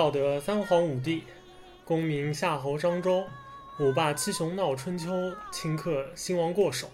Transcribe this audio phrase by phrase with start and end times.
[0.00, 1.24] 道德三皇五帝，
[1.84, 3.22] 功名夏侯商周，
[3.78, 5.12] 五霸七雄闹春秋，
[5.52, 6.88] 顷刻兴亡过手。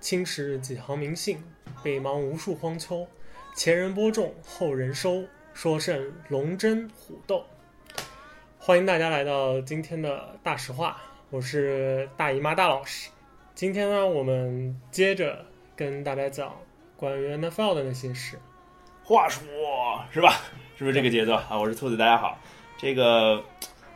[0.00, 1.40] 青史几行名姓，
[1.84, 3.06] 北邙无数荒丘。
[3.54, 5.22] 前人播种，后人收，
[5.54, 7.44] 说甚龙争虎斗。
[8.58, 11.00] 欢迎大家来到今天的大实话，
[11.30, 13.08] 我是大姨妈大老师。
[13.54, 16.60] 今天呢，我们接着跟大家讲
[16.96, 18.36] 关于 NFL 的那些事。
[19.04, 19.44] 话说
[20.10, 20.42] 是吧？
[20.78, 21.58] 是不是这个节奏 啊？
[21.58, 22.38] 我是兔子，大家好。
[22.76, 23.42] 这个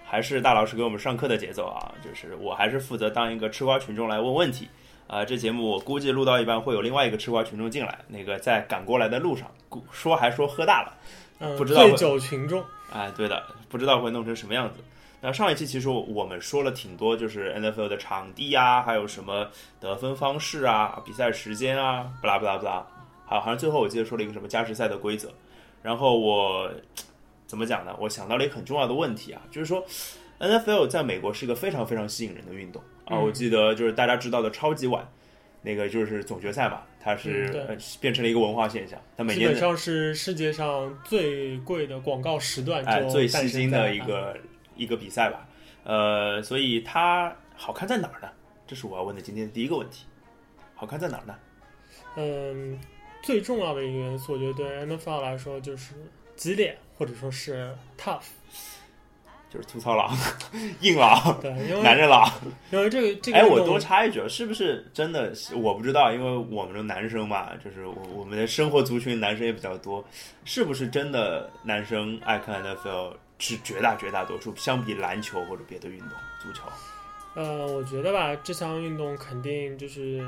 [0.02, 4.66] 还是大老师给我们上课的节奏啊，就是我还是负责当一个吃瓜群众来问问题
[5.06, 5.22] 啊。
[5.22, 9.46] 这节目我估计录到一半会有另外一个吃瓜群众进来，那个在赶过来的路上
[9.92, 10.96] 说还说喝大了，
[11.40, 12.64] 嗯，不知道醉酒群众。
[12.90, 14.80] 哎，对的，不知道会弄成什么样子。
[15.20, 19.46] 那上一期其实我们说了挺多，就是 NFL 的场地啊，还有什么
[19.78, 22.86] 得分方式啊、比赛时间啊，不啦不啦不啦。
[23.26, 25.28] 好，好像最后我记得说了一个什么加时赛的规则。
[25.82, 26.70] 然后我
[27.46, 27.96] 怎么讲呢？
[27.98, 29.84] 我想到了一个很重要的问题啊，就是说
[30.38, 33.18] NFL 在美国是一个非常非常吸引人的运动啊。
[33.18, 35.06] 我记得就是大家知道的超级碗，
[35.62, 39.00] 那个就是总决赛嘛，它是、呃变成了一个文化现象。
[39.16, 44.36] 它每年基本上是世界上最贵的广告时段，哎，最吸吸睛的一个
[44.76, 45.46] 一个比赛吧。
[45.84, 48.28] 呃，所以它好看在哪儿呢？
[48.66, 50.06] 这是我要问的今天的第一个问题。
[50.74, 51.34] 好看在哪儿呢？
[52.16, 52.78] 嗯，
[53.22, 55.94] 最重要的一个元素，我觉得对 NFL 来说就是
[56.36, 58.22] 激烈，或者说是 tough，
[59.50, 60.16] 就是粗糙狼、
[60.80, 62.30] 硬朗、对，因为男人狼。
[62.70, 65.32] 因为这个这个哎，我多插一句，是不是真的？
[65.56, 70.04] 我不知道，因为我们的男生嘛，就是我我们的生活族群男生也比较多，
[70.44, 74.54] 是不是真的男生爱看 NFL 是绝大绝大多数？
[74.56, 76.10] 相比篮球或者别的运动，
[76.40, 76.62] 足球，
[77.34, 80.24] 呃，我觉得吧，这项运动肯定就是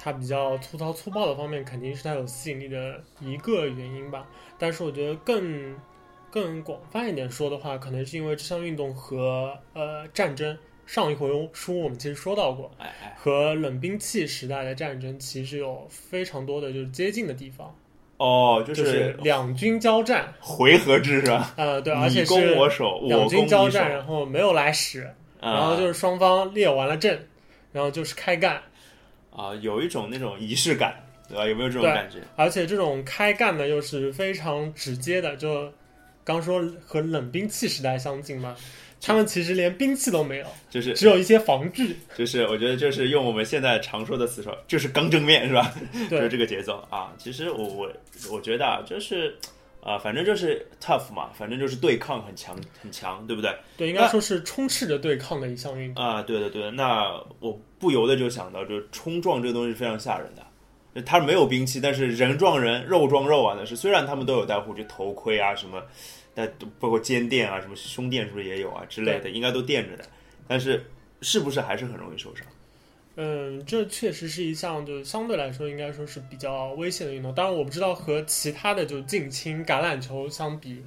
[0.00, 4.26] 它比较粗糙粗暴的方面，肯定是它有吸引力的一个原因吧。
[4.56, 5.76] 但是我觉得更
[6.30, 10.56] 更广泛一点说的话，可能是因为这项运动和呃战争，
[10.86, 17.74] 上一回书我们其实说到过，哎哎，和冷兵器时代的战争其实有非常多的就是接近的地方，
[18.18, 21.54] 哦，就就是两军交战，回合制是吧？
[21.56, 25.02] 呃，对，而且攻是我守，我两军交战，然后没有来使，
[25.40, 27.26] 啊然后就是双方列完了阵，
[27.72, 28.62] 然后就是开干。
[29.30, 30.94] 啊，有一种那种仪式感，
[31.28, 31.46] 对吧？
[31.46, 32.18] 有没有这种感觉？
[32.36, 35.72] 而且这种开干呢，又是非常直接的，就
[36.24, 38.56] 刚说和冷兵器时代相近嘛，
[39.00, 41.96] 他们其实连兵器都没有，就是只有一些防具。
[42.16, 45.72] 就是，我觉得就是用我们现在常说的词说，就是刚正面是吧？
[46.10, 47.12] 就是这个节奏啊。
[47.16, 47.92] 其实我我
[48.32, 49.36] 我觉得啊，就是
[49.88, 53.56] 啊、反正就是 tough 嘛，反正就是对抗很强很强，对不对？
[53.76, 56.04] 对，应该说是充斥着对抗的一项运动。
[56.04, 56.70] 啊，对的对的。
[56.70, 61.02] 那我不由得就想到，就是冲撞这个东西是非常吓人的。
[61.02, 63.54] 他没有兵器，但是人撞人，肉撞肉啊！
[63.56, 65.80] 那是虽然他们都有戴护具、头盔啊什么，
[66.34, 70.04] 但包括肩垫啊、什么胸垫是不是也有啊之类的，应该都垫着的。
[70.48, 70.84] 但是
[71.22, 72.44] 是不是还是很容易受伤？
[73.20, 77.34] 嗯，这确实是一项就相对来说应该说是比较危险的运动。
[77.34, 80.80] 当然，我不知道和其他的就近亲橄榄球相比，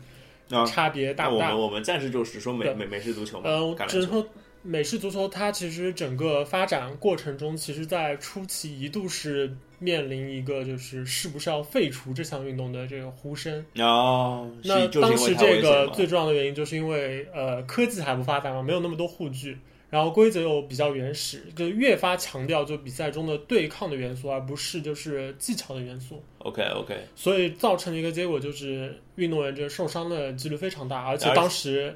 [0.50, 1.62] 啊差别大不大我们？
[1.64, 3.90] 我们暂时就是说美美美式足球嘛，呃，我橄榄球。
[3.90, 4.28] 只能说
[4.64, 13.66] 美式足球它其实整个发展过程中，其实在初期一度是面临一个就是是不是要废除这项运动的这个呼声。
[13.75, 19.58] 哦，那当时这个最重要的原因，就是因为呃科技还不发达嘛，没有那么多护具，
[19.91, 31.94] 然后规则又比较原始，就越发强调就比赛中的对抗的元素，而不是就是技巧的元素，OK OK，所以造成的一个结果就是运动员这受伤的几率非常大，而且而且当时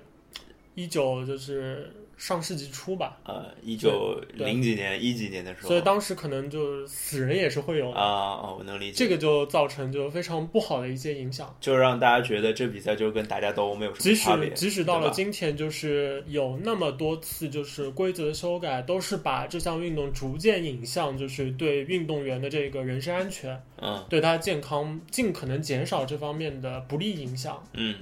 [0.75, 8.05] 一九就是上世纪初吧，呃，一九零几年、一几年的时候，所以当时可能就死人也是会有的，啊
[8.41, 11.55] 哦，我能理解，这个就造成就非常不好的一些影响。
[11.59, 24.03] 就让大家觉得这比赛就跟打架斗殴没有什么差别使，即使到了今天，就是有那么多次就是规则的修改，都是把这项运动逐渐引向就是对运动员的这个人身安全，嗯。
[24.09, 27.61] 对他健康尽可能减少这方面的不利影响。
[27.73, 27.95] 嗯，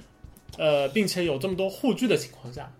[0.58, 2.70] 呃，并且有这么多护具的情况下，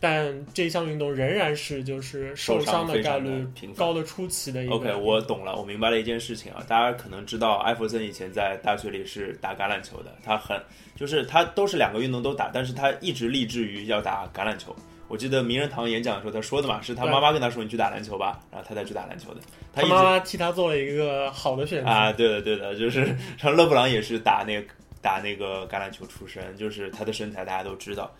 [0.00, 3.46] 但这项运动仍然是就是受伤的概率。
[3.76, 4.74] 高的出奇的一个。
[4.74, 6.64] OK，我懂了，我明白了一件事情啊。
[6.68, 10.60] 大家可能知道，艾弗森以前在大学里是打橄榄球的，他很
[10.94, 14.74] 就是他都是两个运动都打，但是他一直立志于要打橄榄球。
[15.08, 19.40] 我记得名人堂演讲的时候他说的嘛，是他妈妈跟他说你去打篮球吧，然后他才去打篮球的。
[19.72, 21.88] 他妈替他做了一个好的选择。
[21.88, 24.68] 啊，对的对的，就是像勒布朗也是打那个
[25.00, 28.14] 打那个橄榄球出身，就是他的身材大家都知道。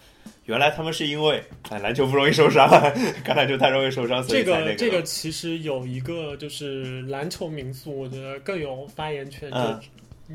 [0.48, 2.66] 原来他们是因为哎篮球不容易受伤，
[3.22, 9.50] 橄榄球太容易受伤，所以这个这个其实有一个就是篮球民宿，我觉得更有发言权。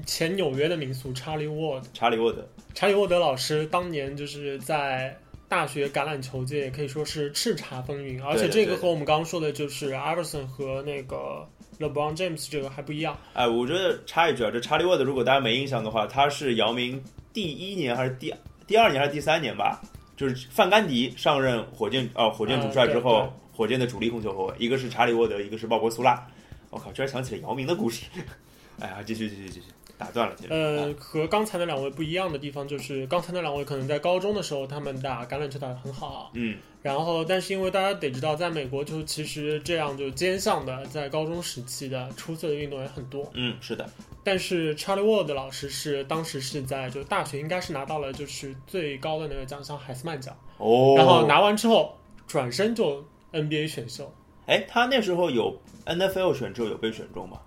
[0.05, 1.87] 前纽约的民宿查理沃德。
[1.93, 5.15] 查理沃德，查理沃德老师当年就是在
[5.47, 11.47] 大学橄榄球界可以说是叱咤风云，而且这个和我们刚刚说的就是艾弗森和那个
[11.79, 13.15] LeBron James 这个还不一样。
[13.33, 18.33] 哎，我觉得插一句啊，这查理沃德如果大家没印象的话，他是姚明第一年还是第
[18.65, 19.79] 第二年还是第三年吧？
[20.15, 26.27] 就是范甘迪上任火箭哦火箭主帅之后，火箭的主力控球后卫，一个是查理沃德，一个是鲍勃苏拉。
[26.69, 28.05] 我靠，居然想起了姚明的故事。
[28.79, 29.67] 哎呀，继续继续继续。
[29.95, 43.87] 打断了，呃，和刚才那两位不一样的地方就是，刚才那两位可能在高中的时候他们打橄榄球打得很好，嗯，然后但是因为大家得知道，在美国就其实这样就兼项的，在高中时期的出色的运动员很多，嗯，是的，
[44.23, 54.11] 但是 Charlie Ward 老师是当时是在就大学应该是拿到了就是最高的那个奖项海斯曼奖，哦，然后拿完之后转身就 NBA 选秀，
[54.45, 55.55] 哎，他那时候有
[55.85, 57.37] NFL 选秀有被选中吗？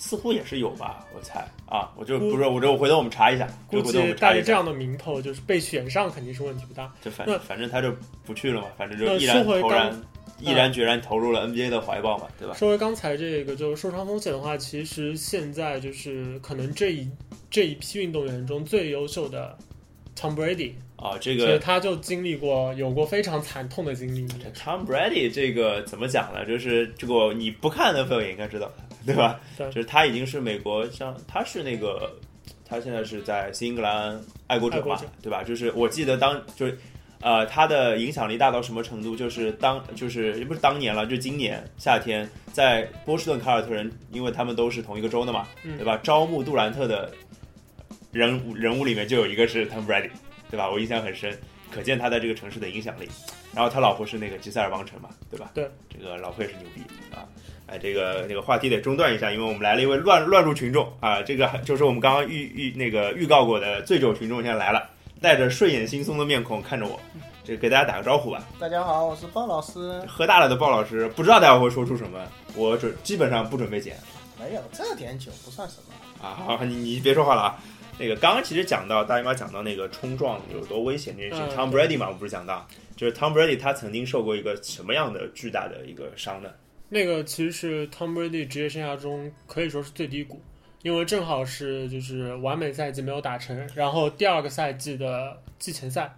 [0.00, 3.48] 似乎也是有吧，我猜啊，我就不是，我就回头我们查一下。
[3.66, 6.88] 估计带着这样的名头，就是被选上，肯定是问题不大。
[7.02, 7.92] 就反正反正他就
[8.24, 10.00] 不去了嘛，反正就毅然投然、
[10.40, 12.54] 毅然决然投入了 NBA 的怀抱嘛，对吧？
[12.54, 17.08] 说回刚才这个，就是受伤风险的话，其实现在就是可能这一
[17.50, 19.56] 这一批运动员中最优秀的
[20.16, 24.26] Tom Brady 啊，这个他就经历过有过非常惨痛的经历。
[24.54, 26.44] Tom Brady 这个怎么讲呢？
[26.46, 28.70] 就是这个你不看 NFL 也应该知道。
[29.06, 29.40] 对吧？
[29.56, 32.12] 就是他已经是美国，像他是那个，
[32.62, 35.42] 他现在是在新英格兰爱国者嘛，对吧？
[35.42, 36.78] 就是我记得当就是，
[37.20, 39.16] 呃，他的影响力大到什么程度？
[39.16, 45.98] 就是当就是也不是当年了，就今年夏天在波士顿凯尔特人，因为他们都是同一个州的嘛，对吧？
[46.02, 47.12] 招募杜兰特的
[48.12, 50.10] 人人物里面就有一个是 Tom Brady，
[50.50, 50.70] 对吧？
[50.70, 51.36] 我印象很深，
[51.70, 53.08] 可见他在这个城市的影响力。
[53.54, 55.50] 然后他老婆是那个吉塞尔邦辰嘛，对吧？
[55.54, 56.82] 对，这个老婆也是牛逼
[57.12, 57.26] 啊。
[57.66, 64.88] 哎，这个这个话题得中断一下，因为我们来了一位乱乱入群众啊，这个就是我们刚刚预预那个预告过的醉酒群众，现在来了，
[65.20, 66.98] 带着睡眼惺忪的面孔看着我，
[67.42, 68.46] 这给大家打个招呼吧。
[68.58, 70.00] 大家好，我是鲍老师。
[70.06, 72.20] 喝大了的鲍老师，不知道大家会说出什么，
[72.54, 73.96] 我准基本上不准备剪。
[74.38, 76.34] 没有，这点酒不算什么啊。
[76.34, 77.58] 好，你你别说话了啊。
[77.98, 86.48] 那个刚刚其实讲到大姨妈讲到那个冲撞有多危险这件事，Tom Brady 嘛，我不是讲到，就是 Tom Brady 他曾经受过一个什么样的巨大的一个伤呢？
[86.88, 90.40] 那个其实是 Tom Brady 职业生涯中可以说是最低谷，
[90.82, 96.14] 因为正好是就是完美赛季没有打成，然后第二个赛季的季前赛，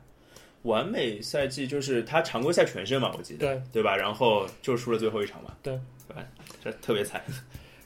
[0.62, 3.96] 完美赛季就是他常规赛全胜嘛，我记得对对吧？
[3.96, 5.78] 然后就输了最后一场嘛，对
[6.08, 6.16] 对，
[6.62, 7.22] 这特别惨。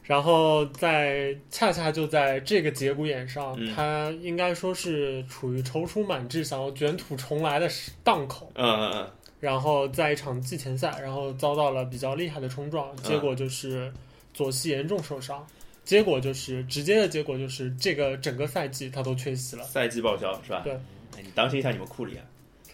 [0.04, 7.66] 然后在恰恰就在这个节骨眼上，他应该说是处于踌躇满志、想要卷土重来的
[8.02, 8.52] 档口。
[8.54, 9.10] 嗯嗯嗯。
[9.40, 13.90] 然后在一场季前赛，然后遭到了比较厉害的冲撞，结果就是
[14.34, 15.46] 左膝严重受伤，
[15.84, 20.62] 结果就是直接的结果就是这个整个赛季他都缺席了，赛季报销是吧？
[20.64, 20.72] 对，
[21.16, 22.24] 哎，你当心一下你们库里啊。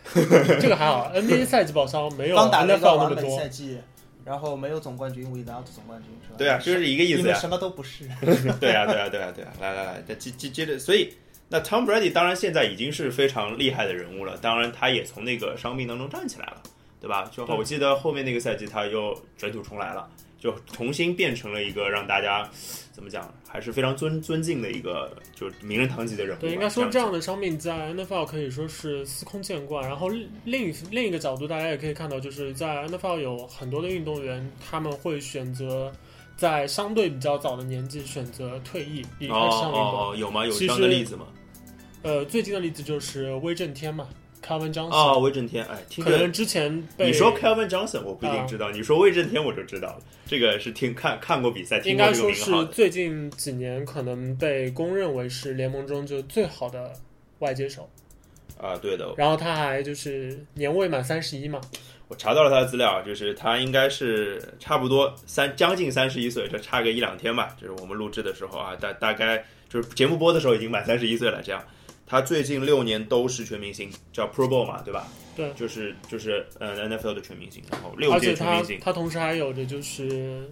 [0.61, 3.79] 这个还好，NBA 赛季报销没有 刚打了个完美赛季，
[4.25, 6.37] 然后没有总冠军，without 总冠军是吧？
[6.39, 7.35] 对啊，就是一个意思呀。
[7.39, 8.05] 什么都不是。
[8.59, 11.13] 对啊，对啊，对啊，对啊，来来来，再接接接着，所以。
[11.53, 16.63] 那 Tom Brady 当然现在已经是非常厉害的人物了，当然他也从那个伤病当中站起来了，
[17.01, 17.29] 对吧？
[17.33, 20.09] 就我记得后面那个赛季他又卷土重来了，
[20.41, 22.49] 就重新变成了一个让大家
[22.91, 26.41] 怎么讲还是非常尊尊敬的一个就名人堂级的人物。
[26.41, 29.87] 对，应该说这样的伤病在 NFL 可以说是司空见惯。
[29.87, 30.09] 然后
[30.45, 35.93] 另一另一个角度，大家也可以看到，就是在 NFL 有很多的运动员他们会选择
[36.37, 40.17] 在相对比较早的年纪选择退役离开这项运动。
[40.17, 40.47] 有吗？
[40.47, 41.27] 有这样的例子吗？
[42.03, 44.09] 呃，最近的例子就是威震天嘛
[44.47, 44.91] ，Kevin Johnson。
[44.91, 49.99] 啊，威震天，哎，可能之前你说 Kevin Johnson，我不一定知道；你说威震天，我就知道了。
[50.27, 56.93] 这个是听看看过比赛，应该说是最近几年可能被公认为是联盟中就最好的
[57.41, 57.89] 外接手。
[58.61, 59.15] 啊，对的。
[59.17, 61.61] 然后他还就是年未满三十一嘛。
[62.09, 67.57] 我查到了他的资料，就是他应该是差不多三将近三十一岁，就差个一两天吧。
[67.61, 71.65] 就是我们录制的时候啊，大大概就是节目播的时候已经满三十一岁了，这样。
[72.11, 75.07] 他最近六年都是全明星，叫 Pro Bowl 嘛，对吧？
[75.37, 78.81] 对，就是就是呃 NFL 的全明星，然后六届全明星。
[78.81, 80.51] 他同时还有着就是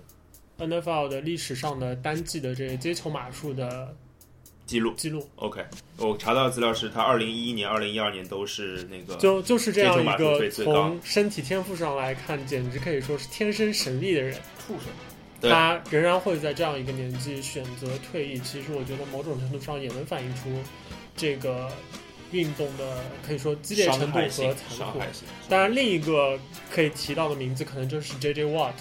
[0.57, 3.93] NFL 的历史上的单季的这个接球码数的
[4.67, 4.95] 记录。
[4.97, 5.29] 记录。
[5.35, 5.65] OK，
[5.97, 14.33] 我查到的资料是他二零一一年、二零一二年都是那个就就是这样一个从身体天赋上来看，简直可以说是天生神力的人。
[14.65, 15.51] 畜生。
[15.51, 20.51] 他仍然会在这样一个年纪选择退役，其实我觉得某种程度上也能反映出。
[21.19, 21.71] 这个
[22.31, 25.01] 运动的可以说激烈程度和残酷。
[25.49, 26.39] 当然，另一个
[26.71, 28.45] 可以提到的名字可能就是 J.J.
[28.47, 28.73] Watt，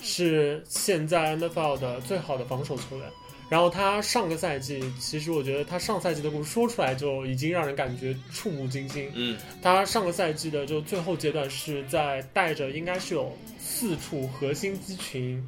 [0.00, 3.06] 是现在 NFL 的最好的防守球员。
[3.48, 9.10] 然后他上个赛季，其实我觉得他上赛季的故事说出来就已经让人感觉触目惊心。
[9.12, 15.46] 嗯他上个赛季的就最后阶段是在带着应该是有四处核心肌群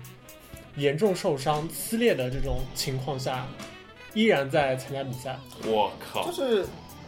[0.77, 3.49] 严重受伤撕裂的这种情况下，
[4.15, 5.39] 依然在参加比赛。
[5.67, 6.65] 我靠就是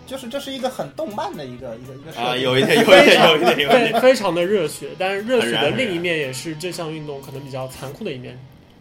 [0.06, 4.00] 就是这是一个很动漫的一个一个一个设啊，定有一点，有一点，有一点，有一非点。
[4.00, 8.38] 非常的热血，但是热血的另一面也是这项运动可能比较残酷的一面。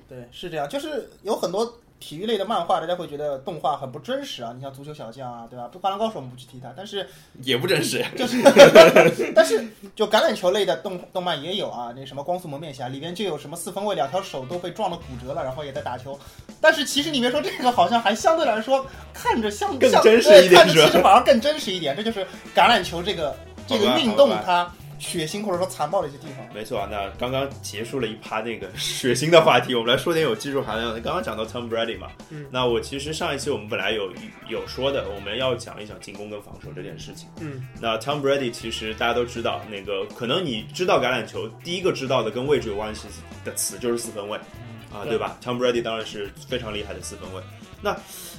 [0.07, 4.51] 对，是这样，就是有很多体育类的漫画，大家会觉得动画很不真实啊。
[4.55, 5.69] 你像足球小将啊，对吧？
[5.81, 7.07] 灌篮高手我们不去提它，但是
[7.41, 8.05] 也不真实。
[8.17, 8.37] 就是，
[9.33, 16.19] 但是就橄榄球类的动动漫也有啊，那什么光速蒙面侠里边就有什么四分卫两条手都被撞的骨折了，然后也在打球。
[16.61, 21.95] 但是其实里面说这个好像还相对来说看着像像更真实一点是看着其实反而更真实一点。
[21.95, 23.35] 这就是橄榄球这个
[23.67, 26.45] 这个运动它血腥或者说残暴的一些地方。
[26.53, 30.99] 没错啊，那刚刚结束了一趴那个 血腥的话题，我们来说点有技术含量的。
[30.99, 34.11] 刚刚讲到 Tom Brady 嘛，嗯那我其实上一期我们本来有
[34.47, 37.27] 有说的，我们要讲一讲进攻跟防守这件事情。
[37.39, 43.07] 嗯，那 Tom Brady 其实大家都知道，那个可能你知道橄榄球，第一个知道的跟位置有关系
[43.43, 44.37] 的词就是四分卫
[44.93, 47.41] 啊，对对吧？Tom Brady 当然是非常厉害的四分卫。
[47.81, 47.95] 那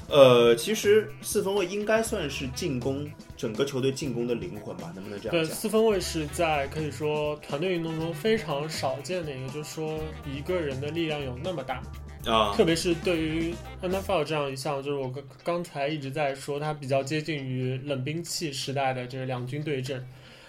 [0.09, 4.91] 呃，其实四分卫应该算是进攻整个球队进攻的灵魂吧？
[4.95, 5.45] 能不能这，样对？
[5.45, 11.81] 四分卫是在可以说团队运动中非常少见的一个，就是说一个人的力量有那么大，
[12.25, 20.03] 啊，特别是对于 NFL 这样一项，就是我刚刚才一直在说，它比较接近于冷兵器时代的这个两军对阵。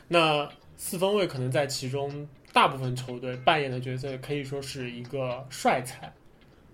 [0.09, 6.11] 那四分卫可能在其中大部分球队扮演的角色可以说是一个帅才。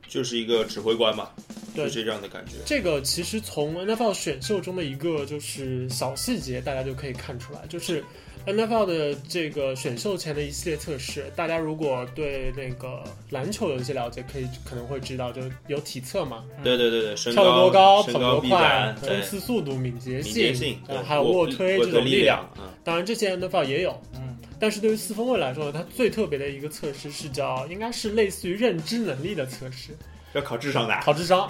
[0.08, 1.28] 就是一个指挥官嘛，
[1.74, 2.52] 对就是这样的感觉。
[2.64, 8.04] 这个其实从 NFL 选秀中的一个就是小细节，大家就可以看出来，就是
[8.46, 11.32] NFL 的这个选秀前的一系列测试。
[11.34, 23.98] 大家如果对那个篮球有一些了解，可以可能会知道，就有体测嘛，对对对对，身跳得、多高、跑身高、臂多快、、冲刺速度、敏捷性还有卧推这种力量。，嗯，当然，这些 NFL 也有。
[24.14, 29.96] 嗯，但是对于四分卫来说呢，它最特别的一个测试是叫，应该是类似于认知能力的测试，
[30.32, 31.48] 要考智商的，考智商。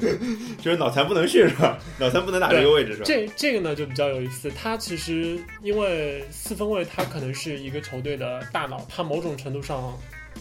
[0.62, 1.78] 就是脑残不能训是吧？
[2.00, 3.04] 脑残不能打这个位置是吧？
[3.06, 9.98] 这这个呢就比较有意思，它其实因为四分卫，他可能是一个球队的大脑，他某种程度上，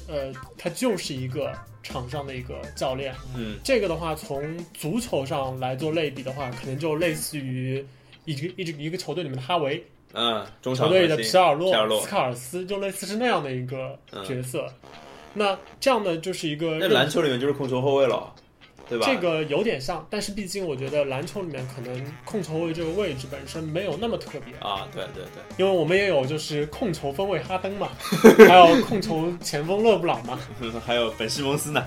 [0.07, 3.13] 呃，它就是一个场上的一个教练。
[3.36, 7.86] 嗯，这个的话，从足球上来做类比的话，可能就类似于
[8.25, 14.65] 一个一支一个球队里面的哈维，嗯，中场球队的皮尔洛、皮尔洛斯卡尔斯，就类似是那样的一个嗯角色。
[15.34, 18.32] 那这样的，就是一个那篮球里面就是控球后卫了，
[18.88, 19.08] 对吧？
[19.08, 27.89] 这个有点像，但是毕竟我觉得篮球里面可能控球位这个位置本身没有那么特别，啊，对对对，因为我们也有就是控球分位哈登嘛，
[28.48, 30.39] 还有控球前锋勒布朗嘛，
[30.86, 31.84] 还有本西蒙斯呢，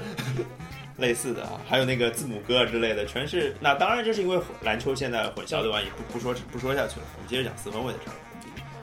[0.98, 3.54] 类似的啊，还有那个字母哥啊之类的，全是。
[3.60, 5.80] 那当然，这是因为篮球现在混淆对吧？
[5.80, 8.16] 也不不说不说下去了，我们接着讲四分卫的事儿。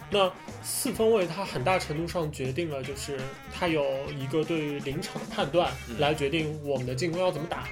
[0.09, 3.19] 那四分卫它很大程度上决定了，就是
[3.51, 3.83] 它有
[4.15, 7.67] 一个对于临场的判断嗯来决定我们的进攻要怎么打。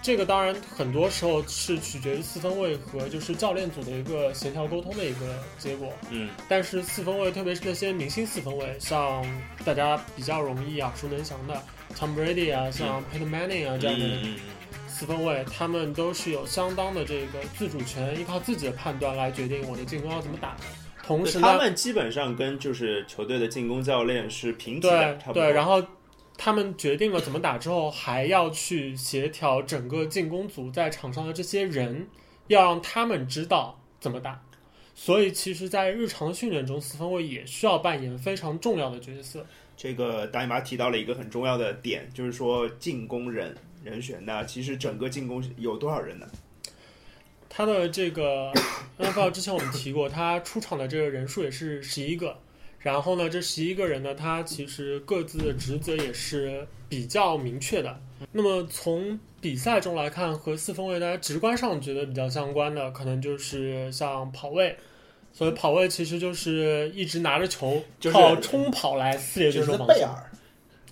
[0.00, 5.92] 这个当然很多时候是取决于四分卫和就是教练组的一个协调沟通的一个结果。
[6.10, 9.26] 嗯但是四分卫，特别是那些明星四分卫，像
[9.64, 11.60] 大家比较容易耳熟能详的
[11.96, 14.06] Tom Brady 啊，像 Peyton Manning 啊这样的
[14.88, 20.56] 四分卫，他们都是有相当的这个自主权，依靠自己的判断来决定我的进攻要怎么打。
[21.02, 25.42] 同时呢，他们基本上跟就是球队的进攻教练是平级的，对差不多。
[25.42, 25.82] 对，然后
[26.36, 32.06] 他们决定了怎么打之后，还要去协调整个进攻组在场上的这些人，
[32.48, 34.42] 要让他们知道怎么打。
[34.94, 39.46] 所以，其实，在日常训练中，四分卫也需要扮演非常重要的角色。
[39.78, 44.18] 这个大姨妈提到了一个很重要的点，就是说进攻人人选。
[44.24, 46.26] 那其实整个进攻有多少人呢？
[47.48, 48.52] 他的这个
[48.98, 52.36] NFL 之前我们提过，他出场的这个人数也是十一个。
[52.80, 58.00] 然后呢，这十一个人呢，他其实各自的职责也是比较明确的。
[58.32, 64.76] 那么从比赛中来看，和四分卫大家直观上觉得比较相关的，可能就是像跑位。
[65.32, 69.96] 所以跑位其实就是一直拿着球就是靠冲跑来撕裂就是对手防线。
[69.96, 70.30] 贝尔，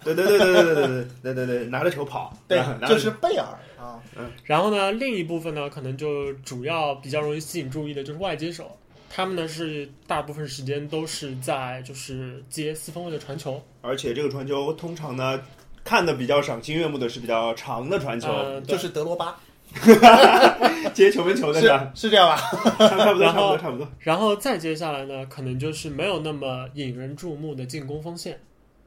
[0.04, 0.84] 对对对对对对对
[1.22, 3.46] 对对对，拿着球跑，对拿，着就是贝尔
[3.78, 4.00] 啊，
[4.44, 8.76] 然后呢，另一部分呢，可能就主要比较容易吸引注意的就是外接手，
[9.10, 15.40] 他们呢是大部分时间都是在就是接四分位的传球，而且这个传球通常呢，
[15.84, 19.38] 看的比较赏心悦目的是比较长的传球，呃，就是德罗巴，
[20.94, 22.36] 接球门球的是是这样吧？
[22.78, 23.88] 差不多，差不多，差不多。
[23.98, 28.38] 然后再接下来呢，可能就是没有那么引人注目的进攻锋线。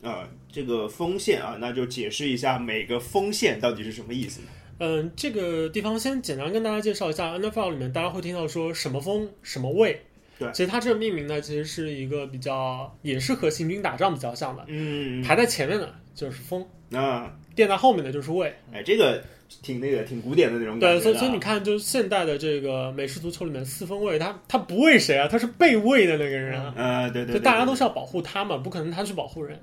[0.01, 4.47] 啊、这个锋线啊，那就解释一下每个锋线到底是什么意思呢？
[4.79, 10.01] 嗯，这个地方先简单跟大家介绍一下，NFL 里面大家会听到说什么锋什么卫。
[10.39, 14.63] 对其实它这个命名呢，其实是一个比较，也是和行军打仗比较像的。
[14.67, 18.53] 嗯，排在前面的就是风，啊，垫在后面的就是卫。
[18.71, 19.21] 哎，这个
[19.61, 25.27] 挺那个挺古典的那种感对，觉的啊所以所以你看，就是现代的这个美式足球里面四分卫，他他不为谁啊？
[25.27, 26.73] 他是被 wey 的那个人啊。
[26.75, 29.59] 呃，对对对，就大家都是是，要保护他嘛，不可能他去保护人。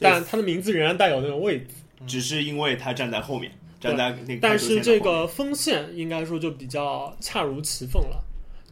[0.00, 1.76] 但他的名字仍然带有那个位字。
[2.04, 8.20] 只是因为他站在后面，站在那个但是这个锋线应该说就比较恰如其分了。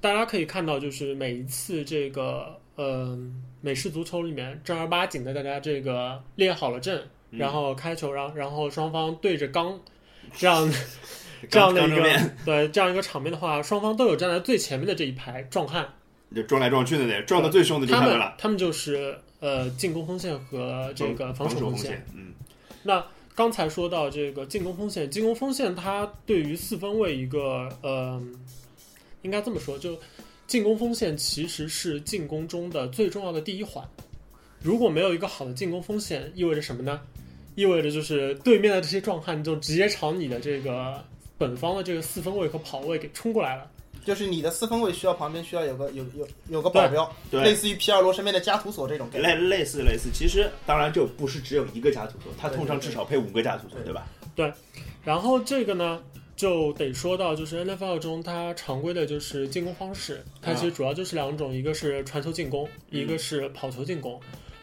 [0.00, 3.16] 大家可以看到，就是每一次这个呃
[3.60, 9.78] 美式足球里面正儿八经的，大家这个列好了阵，嗯然后开球，然后然后双方对着刚
[10.36, 10.70] 这样
[11.48, 15.88] 这样的一个对这样一个场面的话，双方都有站在最前面的这一排壮汉，
[16.34, 21.90] 就撞来撞去的那，撞的最凶的就是他们他们了，他们就是呃进攻锋线和这个防守锋线。
[21.90, 22.34] 锋线，嗯，
[22.82, 28.20] 那刚才说到这个进攻锋线，进攻锋线它对于四分卫一个呃，
[29.22, 29.98] 应该这么说，就
[30.46, 33.82] 进攻锋线其实是进攻中的最重要的第一环。
[34.62, 37.00] 如果没有一个好的进攻锋线，意味着什么呢？
[37.56, 41.04] 意味着就是对面的这些壮汉就直接朝你的这个
[41.36, 43.70] 本方的这个四分卫和跑位给冲过来了。
[44.02, 49.38] 就是你的四分卫需要旁边需要有个有有有个保镖，对类似于皮尔罗身边的加图索这种概念。
[49.38, 54.56] 类类似类似，其实当然就不是只有一个加图索，他通常至少配五个加图索，对吧对吧？
[55.04, 56.00] 然后这个呢，
[56.34, 64.18] 就得说到就是 NFL 中它常规的就是进攻方式，它其实主要就是两种，一个是传球进攻，嗯一个是跑球进攻。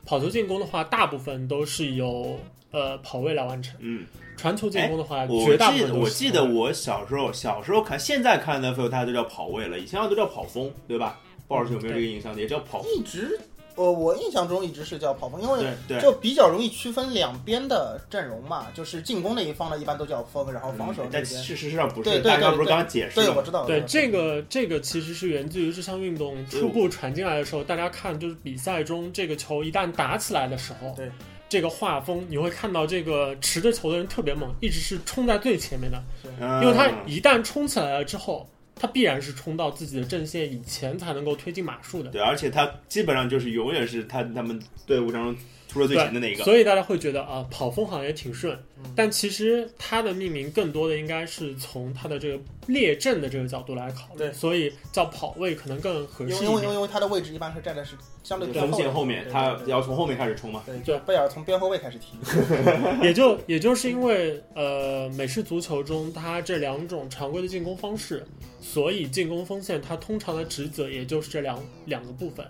[0.08, 2.40] 跑球进攻的话，大部分都是由
[2.72, 4.06] 呃跑位来完成；嗯，
[4.38, 11.20] 传球进攻的话，我绝大部记得我分都是记得我小时候小时候看，现在看 NFL 它都叫跑位了，以前都叫跑锋，对吧？
[11.48, 12.36] 鲍老师有没有这个印象？
[12.38, 13.38] 也叫跑一直，
[13.78, 21.24] 呃，我印象中一直是叫跑锋，因为对对，就比较容易区分两边的阵容嘛，就是进攻那一方呢，一般都叫锋，然后防守嗯这边。
[21.24, 23.30] 但事实上不是，对对对对大家不是刚刚解释对？
[23.30, 23.66] 我知道。
[23.66, 31.12] 对这个这个其实是源自于这项运动初步传进来的时候，大家看就是比赛中这个球一旦打起来的时候，对
[31.48, 36.02] 这个画风你会看到这个持着球的人特别猛，一直是冲在最前面的。
[36.40, 42.10] 嗯因为他一旦冲起来了之后，他必然是冲到自己的阵线以前才能够推进马术的。
[42.10, 45.36] 对，而且他基本上就是永远是他他们队伍当中
[45.78, 46.44] 出了最前的那一个。
[46.44, 56.52] 所以大家会觉得啊，跑风好像也挺顺，嗯但其实它的命名更多的应该是从它的这个列阵的这个角度来考虑，对所以叫跑位可能更合适一点。
[56.52, 60.64] 为因为因为它的位置一般是站在是相对对偏锋线后面，对他对对要从后面开始冲嘛。
[60.66, 62.18] 对，对就贝尔从边后卫开始踢。
[63.06, 68.26] 也就也就是因为呃，美式足球中它这两种常规的进攻方式，
[68.60, 72.46] 所以进攻锋线它通常的职责也就是这两两个部分。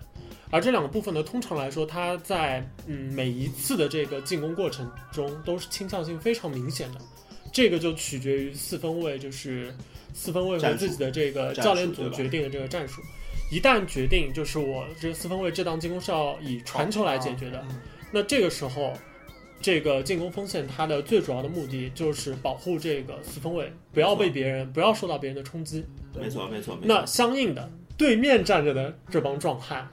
[0.50, 7.00] 而这两个部分呢，通常来说，它在嗯每一次的这个进攻过程中都是倾向性非常明显的。
[7.52, 9.74] 这个就取决于四分卫，就是
[10.12, 13.02] 四分卫和自己的这个教练组决定的这个战术。
[13.50, 17.80] 一旦决定，就是我这四分卫这档进攻是要以传球来解决的，嗯
[18.12, 18.92] 那这个时候，
[19.60, 25.84] 这个进攻锋线它的最主要的目的就是保护这个四分卫，不要被别人不要受到别人的冲击。
[26.14, 27.04] 没错，没错，没那。
[27.06, 29.88] 相应的，对面站着的这帮壮汉，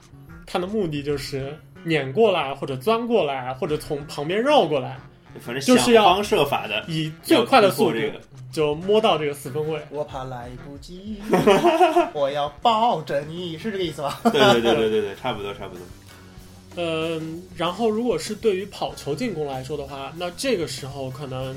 [0.46, 4.96] 他的目的就是碾过来，或者钻过来，或者从旁边绕过来，
[5.40, 7.98] 反正就是要想方设法的以最快的速度。
[8.52, 9.78] 就摸到这个四分位。
[9.90, 11.16] 我怕来不及，
[12.14, 14.18] 我要抱着你，是这个意思吧？
[14.32, 15.84] 对对对对对对，差不多差不多。
[16.76, 21.54] 嗯，然后如果是对于跑球进攻来说的话，那这个时候可能，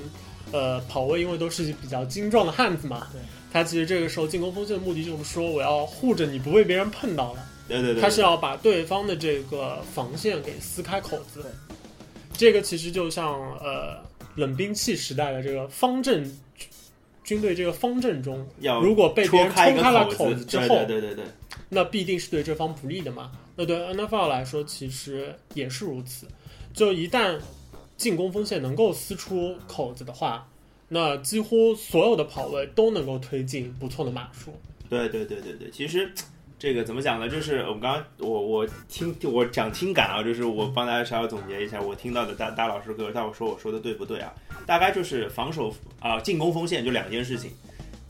[0.51, 3.21] 呃，跑位因为都是比较精壮的汉子嘛，对，
[3.53, 11.51] 他其实这个时候进攻锋线的目的就是说，我要护着你不被别人碰到了，对对对，他是要把对方的这个防线给撕开口子对。
[12.33, 14.03] 这个其实就像呃
[14.35, 16.29] 冷兵器时代的这个方阵
[17.23, 21.25] 军队这个方阵中，要如果被别人冲开了口口子之后，对对对对对，
[21.69, 23.31] 那必定是对这方不利的嘛。
[23.55, 26.25] 那对 NFL 来说，其实也是如此。
[26.73, 27.37] 就一旦
[27.97, 30.47] 进攻锋线能够撕出口子的话，
[30.87, 34.53] 那几乎所有的跑位都能够推进不错的码数。
[34.89, 36.11] 对对对对对，其实
[36.59, 37.29] 这个怎么讲呢？
[37.29, 44.33] 就是我们刚刚我我听我讲听感啊，就是我帮大家稍微总结一下我听到的大大老师给我大伙说我说的对不对啊？
[44.65, 47.51] 大概就是防守啊、进攻锋线就两件事情，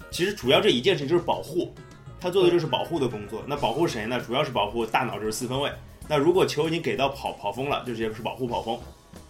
[0.09, 1.71] 其实主要这一件事情就是保护，
[2.19, 3.43] 他做的就是保护的工作。
[3.45, 4.19] 那保护谁呢？
[4.19, 5.71] 主要是保护大脑，就是四分卫。
[6.07, 8.79] 那如果球已经给到跑跑锋了，就直接是保护跑锋。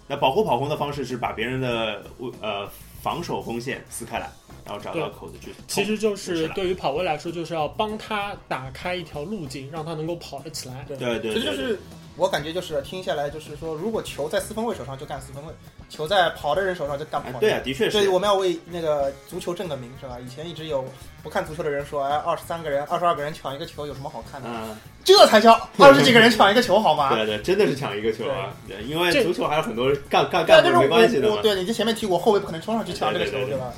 [0.07, 2.03] 那保护跑锋的方式是把别人的
[2.39, 2.65] 呃
[3.01, 4.29] 防守锋线撕开来，
[4.65, 5.63] 然后找到口子去冲。
[5.67, 10.85] 其实就就是对于跑位来说，就是要帮他打开一条路径，让他能够跑得起来。
[10.87, 11.79] 对对对对其实就是
[12.15, 15.53] 我感觉就是听下来就是说，如果球在四分卫手上就干四分卫，
[15.89, 17.37] 球在跑的人手上就干跑的人。
[17.37, 18.09] 哎对啊，的确所以是。
[18.09, 20.17] 我们要为那个足球正个名，是吧？
[20.19, 20.83] 以前一直有
[21.23, 24.49] 不看足球的人说，哎，二十三个人、二十二个人抢一个球有什么好看的？
[24.51, 27.15] 嗯，这才叫 二十几个人抢一个球，好吗？
[27.15, 28.53] 对对，真的是抢一个球啊！
[28.67, 31.33] 对，因为足球还有很多干干干部就是没关系的嘛。
[31.33, 33.73] 我我对你在前面提过，后卫不可能冲上去抢这个球，对对对对吧？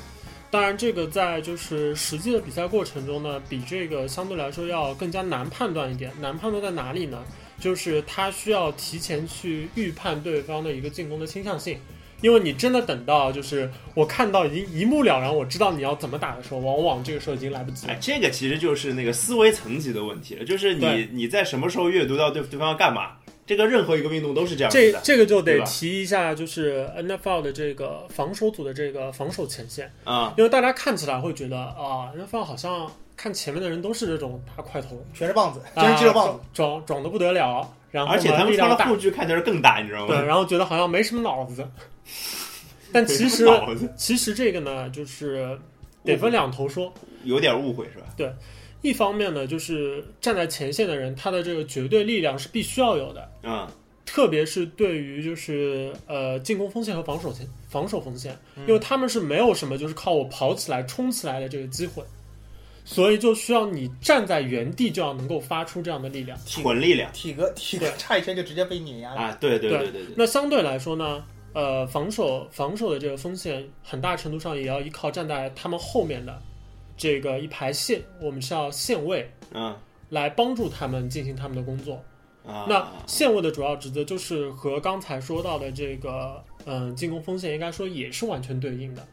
[0.52, 6.12] 当然，这个在就是实际的比赛过程中呢，比这个相对来说要更加难判断一点。
[6.20, 7.24] 难判断在哪里呢？
[7.58, 11.78] 就是他需要提前去预判对方的一个进攻的倾向性，
[12.22, 17.98] 因为你真的等到就是我看到已经一目了然，我知道你要怎么打的时候，往往这个时候已经来不及了哎，。
[18.00, 24.98] 这个其实就是那个思维层级的问题了，就是你你在什么时候阅读到对对方要干嘛，这个任何一个运动都是这样的这。
[25.02, 36.40] 这个就得提一下，就是 NFL 的这个防守组的这个防守前线，啊，因为大家看起来会觉得啊，NFL 好像看前面的人都是这种大块头，全是棒子，啊真是肌肉棒子。
[36.54, 41.64] 壮壮的不得了，然后而且他们力量大穿的护，具看起来更大，你知道吗对，然后觉得好像没什么脑子。
[42.92, 43.46] 但其实
[43.96, 45.56] 其实这个呢，就是
[46.02, 46.92] 得分两头说。
[47.24, 48.06] 有点误会是吧？
[48.16, 48.28] 对
[48.80, 53.64] 一方面呢，就是站在前线的人，他的这个绝对力量是必须要有的，嗯，
[54.04, 62.02] 特别是对于就是呃进攻锋线和防守线防守锋线，嗯因为他们是没有什么就是靠我跑起来冲起来的这个机会，
[62.84, 66.38] 所以就需要你站在原地就要能够发出这样的力量。
[66.46, 69.20] 纯力量体格体格差一圈就直接被碾压了。
[69.20, 76.40] 啊，对对对对对对，那相对来说呢，呃，防守防守的这个风险，很大程度上也要依靠站在他们后面的
[76.96, 79.74] 这个一排线，我们是要线位嗯
[80.08, 82.02] 来帮助他们进行他们的工作。
[82.44, 89.06] 啊，那线位的主要职责就是和刚才说到的这个，嗯、进攻锋线应该说也是完全对应的。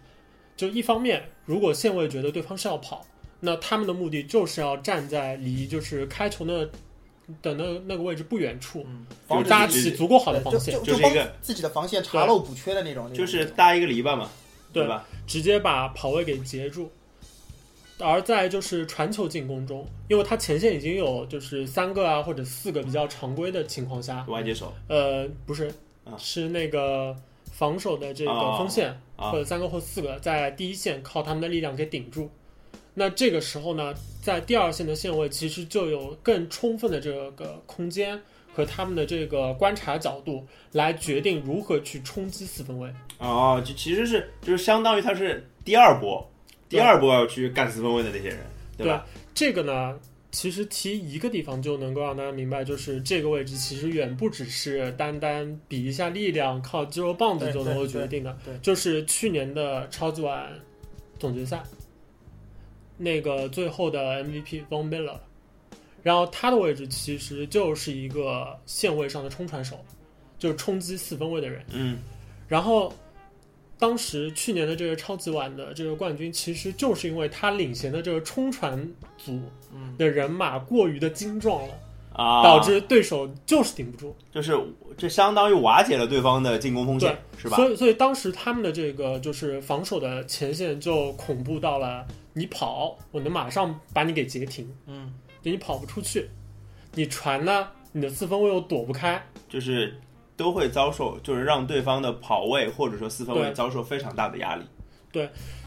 [0.57, 3.05] 就一方面，如果线位觉得对方是要跑，
[3.39, 6.69] 那他们的目的就是要站在离就是开球的
[7.41, 8.85] 的那那个位置不远处，
[9.29, 13.13] 嗯，搭起足够好的防线就，就就是一个自己的防线查漏补缺的那种。
[13.13, 14.29] 就是搭一个篱笆嘛，
[14.73, 15.05] 对吧？
[15.25, 16.91] 直接把跑位给截住。
[18.01, 25.67] 而在就是传球进攻中，因为他前线已经有就是三个啊或者四个比较常规的情况下，外接手呃，不是
[26.05, 27.13] 啊，是那个
[27.51, 32.31] 防守的这个哦锋线，啊或者三个或四个在第一线靠他们的力量给顶住。
[32.93, 38.19] 那这个时候呢，在第二线的线位其实就有更充分的这个空间
[38.53, 42.91] 和他们的这个观察角度来决定如何去冲击四分卫。
[43.19, 46.29] 哦，就其实是就是相当于他是第二波，
[46.67, 48.39] 第二波要去干四分卫的那些人，
[48.77, 49.05] 对吧？
[49.33, 49.97] 这个呢，
[50.31, 58.37] 其实提一个地方就能够让大家明白，就是这个位置其实远不只是单单比一下力量、靠肌肉棒子就能够决定的。
[58.43, 60.49] 对对就是去年的超级碗
[61.17, 61.61] 总决赛，
[62.99, 65.15] 那个最后的 MVP Von Miller，
[66.03, 69.79] 然后他的位置其实就是一个线位上的冲传手，
[70.37, 71.65] 就是冲击四分位的人。
[71.71, 71.97] 嗯，
[72.47, 72.93] 然后
[73.77, 78.77] 当时去年的这个超级碗的这个冠军，其实就是因为他领衔的这个冲传
[79.17, 79.41] 组
[79.73, 81.73] 嗯的人马过于的精壮了，
[82.13, 84.13] 啊，导致对手就是顶不住。
[84.33, 84.53] 就是
[84.97, 87.55] 这相当于瓦解了对方的进攻风险，是吧？
[87.55, 96.29] 所以，所以当时他们的这个就是防守的前线就恐怖到了，你跑，我能马上把你给截停，嗯，就你跑不出去，
[96.93, 99.99] 你传呢，你的四分卫又躲不开，就是
[100.37, 104.63] 都会遭受，就是让对方的跑位或者说四分卫遭受非常大的压力。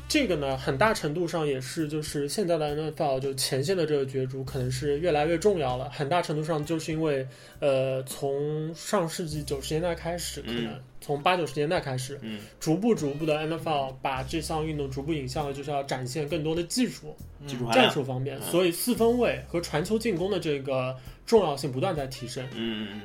[0.09, 5.89] 这个呢，很大程度上也是就是现在的 NFL 就前线的这个角逐可能是越来越重要了。
[5.89, 7.27] 很大程度上就是因为，
[7.61, 17.91] 呃，从上世纪九十年代开始，可嗯能从八九十年代开始，嗯，逐步逐步的 NFL 把这项运动逐步引向了就是要展现更多的技术、战技术战。
[17.91, 22.47] 术方面，嗯所以四分卫和传球进攻的这个重要性不断在提升。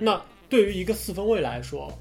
[0.02, 1.98] 那对于一个四分卫来说，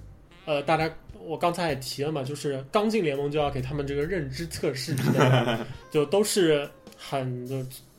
[0.47, 0.93] 呃，大家
[1.27, 7.57] 我刚才也提了嘛，就是刚进联盟就要给他们这个认知测试之类的， 就都是很就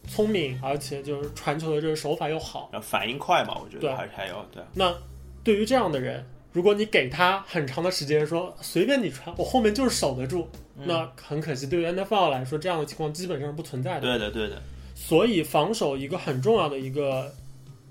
[0.08, 2.70] 聪明，而且就是传球的这个手法又好。
[2.74, 4.64] 嗯，反应快嘛，我觉对得还是还有对。
[4.74, 4.96] 那
[5.44, 14.02] 对于这样的人，如果你给他很长的时间说随便你传，我后面就是守得住，嗯那很可惜，对于 NFL 来说，这样的情况基本上是不存在的。
[14.02, 14.62] 对的，对的，
[14.96, 17.34] 所以防守一个很重要的一个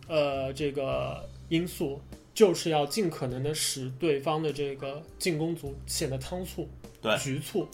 [0.08, 2.00] 呃这个因素，
[2.36, 6.68] 就是要尽可能的使对方的这个进攻组显得仓促、
[7.00, 7.66] 对局促，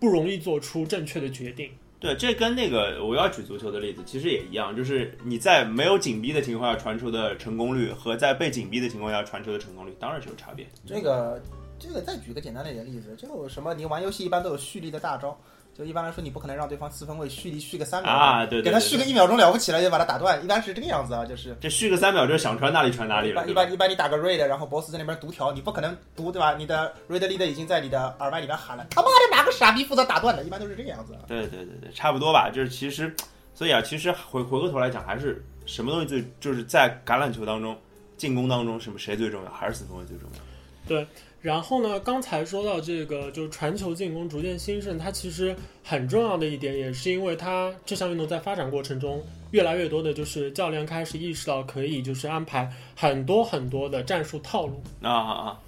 [0.00, 1.70] 不容易做出正确的决定。
[2.00, 10.66] 对，这跟那个我要举足球的例子其实也一样，就是你在没有紧逼的情况下传球的成功率和在被紧逼的情况下传球的成功率当然是有差别。
[10.84, 11.40] 这个
[11.78, 15.40] 这个再举个简单的一点例子，就什么你玩游戏一般都有蓄力的大招，
[15.76, 23.46] 就一般来说，你不可能让对方四分卫蓄力蓄个三秒啊，对对，给他蓄个一秒钟了不起了，就把他打断，一般是这个样子啊，就是这蓄个三秒，就想传哪里传哪里了。
[23.46, 26.54] 一般一般一般你打个 raid，然后 boss 在那边读条，你不可能读对吧？
[26.58, 30.44] 你的 raid leader 已经在你的耳麦里面喊了，他妈的哪个傻逼负责打断的？
[30.44, 31.16] 一般都是这个样子。
[31.26, 32.50] 对对对对，差不多吧。
[32.50, 33.14] 就是其实，
[33.54, 37.74] 所以啊，其实回回过头来讲，还是什么东西最就是在橄榄球当中
[38.18, 39.50] 进攻当中，什么谁最重要？
[39.50, 40.38] 还是四分卫最重要。
[40.86, 41.06] 对。
[41.42, 41.98] 然后呢？
[41.98, 55.60] 刚才说到这个，就是传球进攻逐渐兴盛，它其实很重要的一点，也是因为它这项运动在发展过程中，越来越多的就是教练开始意识到可以就是安排很多很多的战术套路啊啊啊！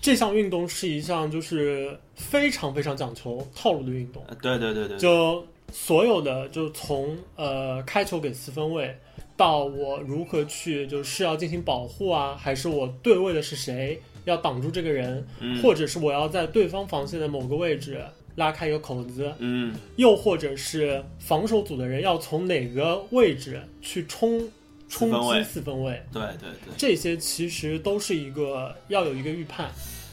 [0.00, 4.24] 这项运动是一项就是非常非常讲求套路的运动。
[4.40, 8.96] 对对对对，就所有的就从呃开球给四分卫，
[9.36, 14.00] 到我如何去就是要进行保护啊，还是我对位的是谁？
[14.28, 15.26] 要挡住这个人，
[15.62, 18.04] 或者是我要在对方防线的某个位置
[18.36, 24.40] 拉开一个口子，嗯，又或者是防守组的人要从哪个位置去冲
[24.88, 29.70] 冲击四分卫，对对对，这些其实都是一个要有一个预判，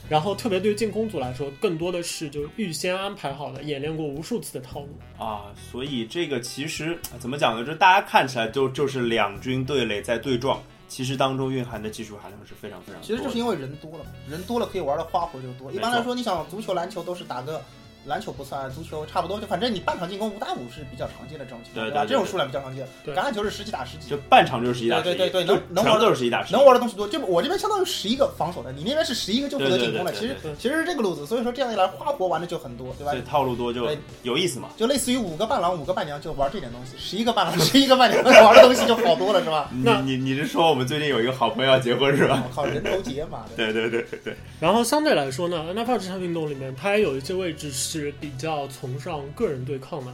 [0.09, 4.89] 然后特别对进攻组来说，更多的是就预先安排好的、演练过无数次的套路
[5.23, 5.53] 啊。
[5.71, 7.65] 所以这个其实怎么讲呢？
[7.65, 10.61] 就大家看起来就就是两军对垒在对撞。
[10.87, 13.01] 其实当中蕴含的技术含量是非常非常。
[13.01, 15.71] 其实就是因为人多了，人多了可以玩的花活就多。
[15.71, 17.61] 一般来说，你想足球、篮球都是打个。
[18.05, 22.05] 篮球不算，足球差不多，就反正你半场进攻五打五是比较常见的这种情况，对吧？
[22.05, 22.87] 这种数量比较常见。
[23.07, 25.15] 橄榄球是十几打十几，就半场就是十几打十几。
[25.15, 27.07] 对对对，能能玩都是十几打十几，能玩的东西多。
[27.07, 30.11] 就我这边相当于十一个防守的，你那边是十一个就负责进攻的。
[30.13, 33.11] 其实其实是这个路子，所以说这样一来花活玩的就很多，对吧？
[33.11, 33.89] 对，套路多就
[34.23, 34.69] 有意思嘛。
[34.77, 39.69] 就类似于五个伴郎五个伴娘就玩这点东西，十一个伴郎 十一个伴娘玩的东西就好多了，是吧？
[39.83, 42.43] 那你你是说我们最近有一个好朋友要结婚是吧？
[42.47, 43.45] 我靠，人头节嘛。
[43.55, 44.35] 对对对对。
[44.59, 48.67] 然后相对来说呢，NFL 这项运动里面，它也有一些位置是比较。
[48.67, 50.11] 崇尚个人对抗的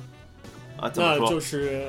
[0.77, 1.87] 啊，那就是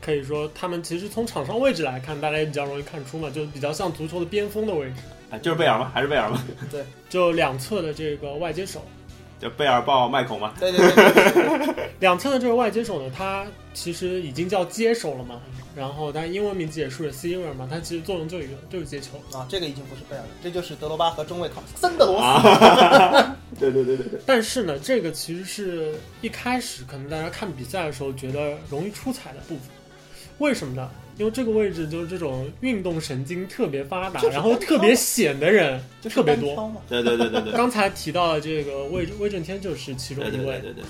[0.00, 4.94] 可以说他们其实从场上位置来看，大家也比较容易看出嘛，就比较像足球的边锋的位置。
[5.30, 5.90] 啊，就是贝尔吗？
[5.92, 6.42] 还是贝尔吗？
[6.70, 8.82] 对，就两侧的这个外接手，
[9.40, 10.54] 就贝尔抱麦孔吗？
[10.58, 13.44] 对对对， 两侧的这个外接手呢，他
[13.74, 15.40] 其实已经叫接手了嘛。
[15.76, 19.46] 然后，但英文名字也是 receiver 嘛，它其实作用就一个，就是接球啊。
[19.46, 23.26] 这个已经不是贝尔了，这就是德罗巴和中卫考森德罗斯。
[23.60, 24.20] 对对对对对。
[24.24, 29.68] 但是呢，这个其实是一开始可能大家看比赛的时候觉得容易出彩的部分。
[30.38, 30.90] 为什么呢？
[31.18, 36.72] 因为这个位置就是这种运动神经特别发达，然后特别显的人特别多。
[36.88, 37.52] 对对对对对。
[37.52, 40.58] 刚才提到的这个魏魏震天就是其中一位。
[40.60, 40.84] 对对对。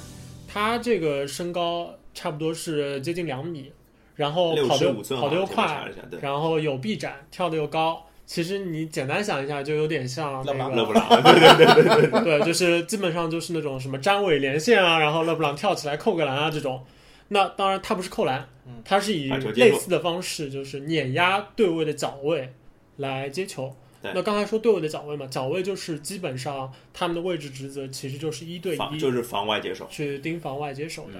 [0.46, 3.72] 他这个身高差不多是接近两米。
[4.16, 5.88] 然后跑的跑的又快，
[6.20, 8.02] 然后有臂展，跳的又高。
[8.26, 16.84] 其实你简单想一下，就有点像那个勒布朗，对对对对对， 对，就是基本上就是那种什么张伟连线啊，然后勒布朗跳起来扣个篮啊这种。
[17.28, 18.48] 那当然他不是扣篮，
[18.84, 22.52] 他是以类似的方式，就是碾压对位的脚位
[22.96, 23.72] 来接球。
[24.14, 31.18] 那刚才说对位的脚位嘛，脚位就是基本上他们的位置职责其实就是一对一，就是防外接手，去盯防外接手的。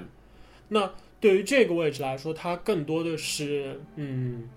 [0.69, 4.49] 那对于这个位置来说，它更多的是嗯，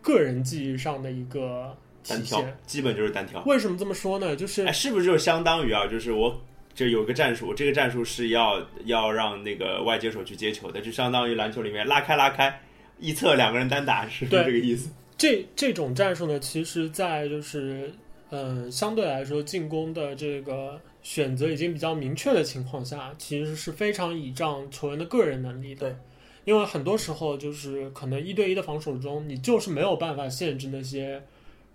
[0.00, 3.42] 个人技艺上的一个体现，基本就是单挑。
[3.44, 4.34] 为什么这么说呢？
[4.34, 5.86] 就是是不是就相当于啊？
[5.86, 6.38] 就是我
[6.74, 12.60] 就有个战术，这个战术是要要让那个外接手去接球的，就相当于篮球里面拉开拉开，
[12.98, 14.90] 一侧两个人单打，是不是这个意思？
[15.16, 17.92] 这这种战术呢，其实，在就是
[18.30, 20.80] 嗯，相对来说进攻的这个。
[21.02, 25.90] 选择已经比较明确的情况下，其实是非常倚仗球员的个人能力的。
[25.90, 25.96] 对，
[26.44, 31.22] 因为很多时候就是可能一对一的防守中，你就是没有办法限制那些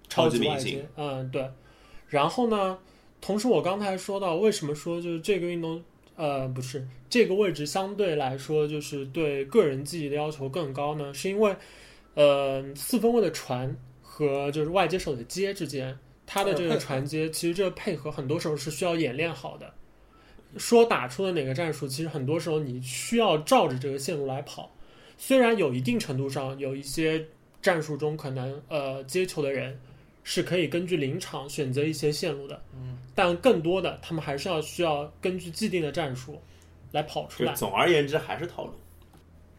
[0.07, 0.87] 超级外接。
[0.95, 1.49] 嗯，对。
[2.07, 2.77] 然后呢，
[3.19, 5.83] 同时我刚才说到，为什么说就是这个运动，
[6.15, 11.13] 呃，不是这个位置相对来说就是对个人记忆的要求更高呢？
[11.13, 11.53] 是因为，
[12.15, 15.99] 呃，四分卫的传和就是外接手的接之间。
[16.27, 19.73] 他的这个传接，其实这个配合很多时候是需要演练好的。
[20.57, 24.69] 说打出的哪个战术，其实很多时候你需要照着这个线路来跑。
[25.17, 27.25] 虽然有一定程度上有一些
[27.61, 29.79] 战术中可能呃接球的人
[30.23, 36.39] 是可以根据临场选择一些线路的，嗯，但更多的他们还是要需要根据既定的战术
[36.91, 37.53] 来跑出来。
[37.53, 38.73] 总而言之，还是套路。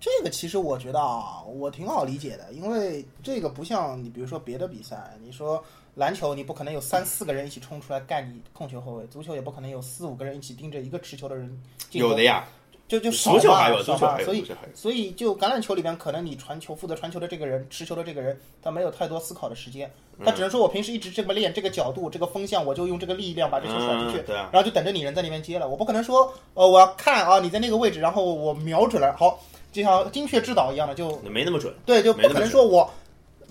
[0.00, 5.62] 这个其实我觉得啊，我挺好理解的，因为这个不像你比如说别的比赛，你说。
[5.98, 11.60] 篮球你不可能有三四个人一起冲出来干你控球后卫，足球也不可能有四五个人一起盯着一个持球的人。
[11.90, 12.46] 有的呀，
[12.86, 14.46] 就就少足球还有，吧，少吧，足球还有，所以。
[14.72, 19.90] 所以就橄榄球里边，可能你传球负责传球的这个人，持球的这个人，他没有太多思考的时间，
[20.24, 25.68] 他只能说我平时一直这么练，这个角度、这个风向，我就用这个力量把这球甩出去然后就等着你人在那边接了。
[25.68, 29.40] 我不可能说，呃，我要看啊，你在那个位置，然后我瞄准了，好，
[29.72, 31.74] 就像精确制导一样的，就没那么准。
[31.84, 32.88] 对，就不可能说我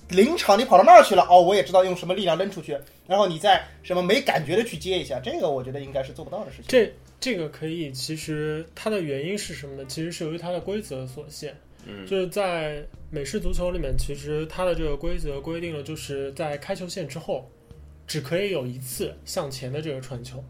[0.10, 6.66] 临场你跑到那儿去了，哦，我也知道用什么力量扔出去，然后你再什么没感觉的去接一下，这个我觉得应该是做不到的事情。
[6.68, 9.86] 这这个可以，其实它的原因是什么呢？
[9.88, 11.56] 其实是由于它的规则所限。
[11.90, 17.50] 嗯就是在美式足球里面，其实它的这个规则规定了，就是在开球线之后，
[18.06, 20.44] 只可以有一次向前的这个传球。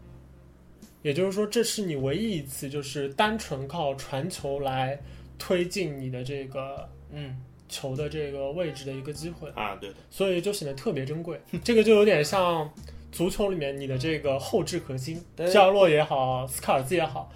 [1.02, 5.00] 也就是说，这是你唯一一次就是单纯靠传球来
[5.38, 9.48] 推进你的这个嗯，球的这个位置的一个机会。
[9.54, 11.40] 啊，对的，所以就显得特别珍贵。
[11.62, 12.70] 这个就有点像
[13.12, 17.32] 足球里面你的这个后置核心，对加洛也好，斯卡尔兹也好，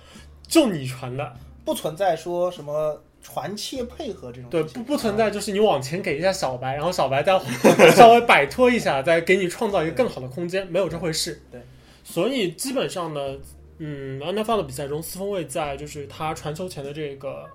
[0.47, 7.39] 就你传的，不存在说什么传切配合这种对，不不存在就是你往前给一下小白，然后小白再
[7.95, 11.41] 稍微摆脱一下，再给你创造一个更好的空间，没有这回事。
[11.51, 11.61] 对，
[12.03, 13.39] 所以基本上呢，
[13.79, 17.49] 嗯，NFL 的比赛中，四分卫在就是他传球前的这个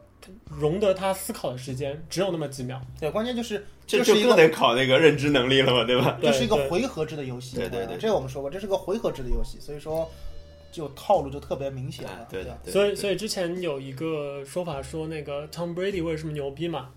[0.50, 2.82] 容得他思考的时间只有那么几秒。
[3.00, 6.18] 对，关键就是这就是更得考那个认知能力了嘛，对吧？
[6.22, 10.10] 对 这是一个回合制的游戏，对对对啊这个我们说过，这是个回合制的游戏，所以说
[10.72, 12.72] 就套路就特别明显了哎，对的吧，对。
[12.74, 16.90] 所以，所以之前有一个说法说，那个 Tom Brady 为什么牛逼嘛？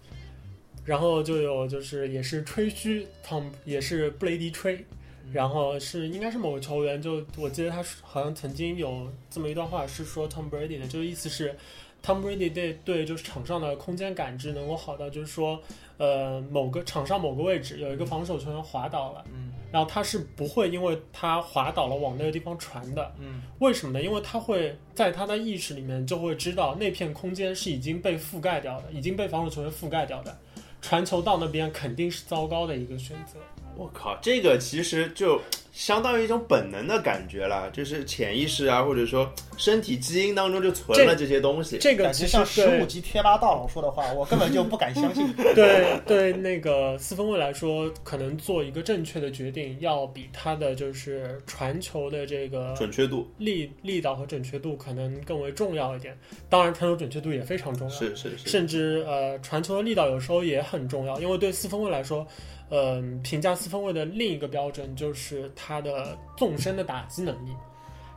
[0.84, 4.84] 然后就有就是也是吹嘘 Tom 也是布雷迪吹，
[5.30, 11.54] 然后是应该是某个球员，就我记得他好像曾经有这么一段话是说 Tom Brady 的，就是意思是
[12.02, 15.60] Tom Brady 对对就是场上的空间感知能够好到就是说，
[15.98, 24.02] 呃，某个场上某个位置有一个防守球员滑倒了，嗯然后他是不会因为他滑倒了往那个地方传的，嗯为什么呢？
[24.04, 30.36] 因为他会在他的意识里面就会知道那片空间是已经被覆盖掉的，已经被防守球员覆盖掉的，
[30.80, 33.38] 传球到那边肯定是糟糕的一个选择。
[33.76, 35.40] 我靠，这个其实就
[35.72, 41.78] 相当于一种本能的感觉了，就是潜意识啊，或者说身体基因当中就存了这些东西。
[41.78, 45.32] 这个其实感觉像十五级贴吧大佬说的话，我根本就不敢相信。
[45.54, 56.18] 对对那个四分卫来说，可能做一个正确的决定，要比他的就是传球的这个准确度力力道和准确度可能更为重要一点。
[56.48, 57.94] 当然，传球准确度也非常重要。
[57.94, 62.26] 是是是，甚至呃传球的力道有时候也很重要，因为对四分卫来说，
[62.70, 67.54] 嗯、评价四分卫的另一个标准就是他的纵深的打击能力。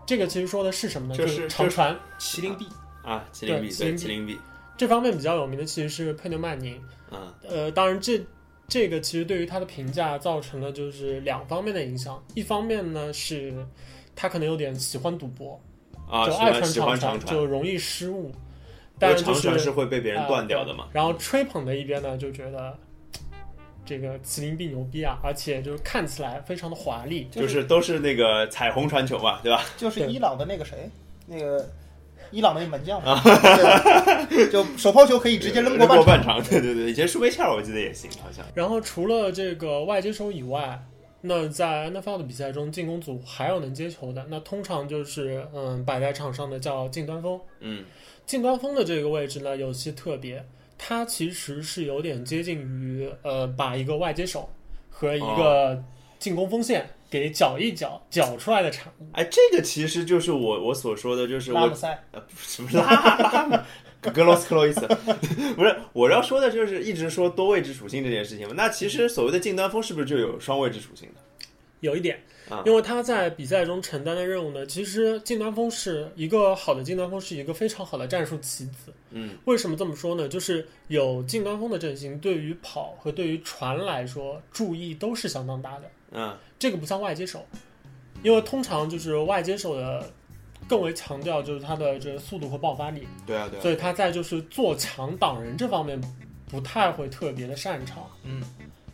[0.06, 1.15] 这个其实说的是什么呢？
[1.15, 1.97] 就是是长传。
[2.19, 2.67] 麒麟臂，
[3.03, 4.39] 啊，麒麟臂麒麟臂
[4.77, 6.82] 这方面比较有名的其实是佩德曼宁。
[7.12, 8.21] 嗯呃，当然这
[8.67, 12.21] 这个其实对于他的评价造成了就是两方面的影响。
[12.34, 13.53] 一方面呢是
[14.15, 15.60] 他可能有点喜欢赌博，
[16.10, 18.27] 啊，就爱喜欢喜欢长长传，就容易失误。
[18.27, 18.36] 因
[18.99, 20.88] 但长传是是会被别人断掉的嘛。
[20.93, 22.77] 然后吹捧的一边呢，就觉得
[23.85, 27.27] 这个麒麟臂牛逼啊，而且就是看起来非常的华丽。
[27.31, 29.63] 就是都是那个彩虹传球嘛，对吧？
[29.77, 30.89] 就是伊朗的那个谁，
[31.27, 31.69] 那个
[32.31, 33.21] 伊朗的门将嘛，
[34.29, 36.05] 对就手抛球可以直接扔过半场。
[36.05, 40.83] 半场，对对对，以前舒梅切尔我记得也行，好像然后除了这个外接手以外，
[41.21, 47.39] 那在 NFL 的比赛中，进攻组还有能接球的，那通常就是嗯摆在场上的叫近端锋。
[47.59, 47.85] 嗯
[48.25, 50.43] 近端锋的这个位置呢，有些特别，
[50.77, 54.49] 它其实是有点接近于呃把一个外接手
[54.89, 55.83] 和一个
[56.19, 59.07] 进攻锋线给搅一搅搅出来的产物。
[59.13, 62.03] 哎，这个其实就是我我所说的，就是我拉姆塞，
[62.38, 63.57] 什么拉拉姆
[64.13, 64.81] 格罗斯克洛伊斯，
[65.55, 68.53] 不是我要说的就是一直说多位置属性这件事情嘛。
[68.55, 71.21] 那其实所谓的近端锋是不是就有双位置属性的？
[71.79, 72.19] 有一点啊，
[72.65, 78.93] 因为他在比赛中承担的任务呢，其实近端锋是一个好的近端锋是一个非常好的战术棋子。
[79.12, 80.27] 嗯为什么这么说呢？
[80.27, 85.91] 就是有近端锋的阵型，对于跑和对于传来说，注意都是相当大的。
[86.12, 87.45] 嗯这个不像外接手，
[88.23, 90.12] 因为通常就是外接手的
[90.67, 95.99] 更为强调就是他的这个速度和爆发力，对啊对啊，所以他在就是做强挡人这方面
[96.49, 98.10] 不太会特别的擅长。
[98.23, 98.41] 嗯，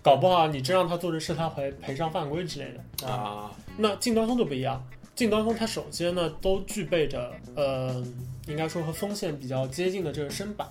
[0.02, 3.08] 搞不好你真让他做这事，他会赔上犯规之类的。
[3.08, 4.82] 啊那近端锋就不一样，
[5.16, 8.04] 近端锋他首先呢都具备着呃，
[8.48, 10.68] 应该说和锋线比较接近的这个身板，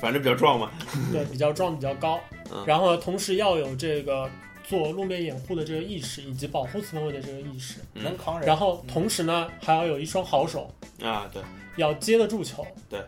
[0.00, 0.70] 反正比较壮嘛。
[1.12, 2.18] 对， 比较壮比较高
[2.52, 4.28] 嗯，然后同时要有这个
[4.64, 7.80] 做路面掩护的这个意识，以及保护四分位的这个意识。
[7.94, 8.46] 嗯能扛人。
[8.46, 10.68] 然后同时呢，还要有一双好手，
[11.02, 11.42] 啊对，
[11.76, 12.66] 要接得住球。
[12.88, 13.00] 对，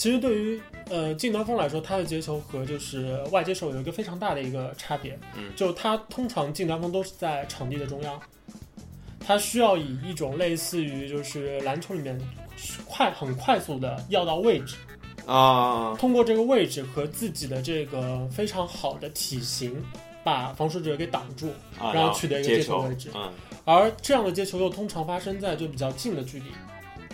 [0.00, 5.12] 其实对于呃近端锋来说，他的接球和就是外接手有一个非常大的一个差别。
[5.36, 8.18] 嗯，就他通常近端锋都是在场地的中央，
[9.20, 12.18] 他需要以一种类似于就是篮球里面
[12.86, 14.76] 快很快速的要到位置，
[15.26, 19.76] 啊，通过这个位置和自己的这个非常好的体型，
[20.24, 23.30] 把防守者给挡住，啊然后取得一个接球位置嗯，
[23.66, 26.46] 而这样的接球又通常发生在就比较近的距离，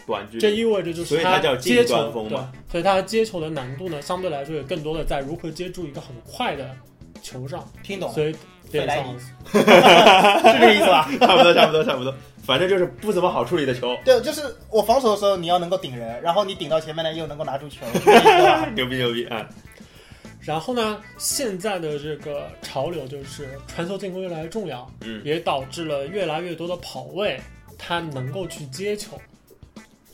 [0.07, 6.71] 短距离，这意味着就是所以它叫近接球对端锋嘛，所以他接球的难度呢，相对来说也更多的在如何接住一个很快的
[7.23, 8.35] 球上，听懂了，所以
[8.71, 9.19] 费莱尼
[9.51, 11.09] 是这个意思吧？
[11.21, 17.85] 差不多，差不多，差不多，反正就是不怎么好处理的球，对，就是我防守的时候你要能够顶人，然后你顶到前面呢又能够拿住球？
[18.75, 19.49] 牛逼牛逼啊！
[20.41, 25.21] 然后呢，现在的这个潮流就是传球进攻越来越重要，嗯。
[25.25, 27.41] 也导致了越来越多的跑位，
[27.77, 29.21] 他能够去接球，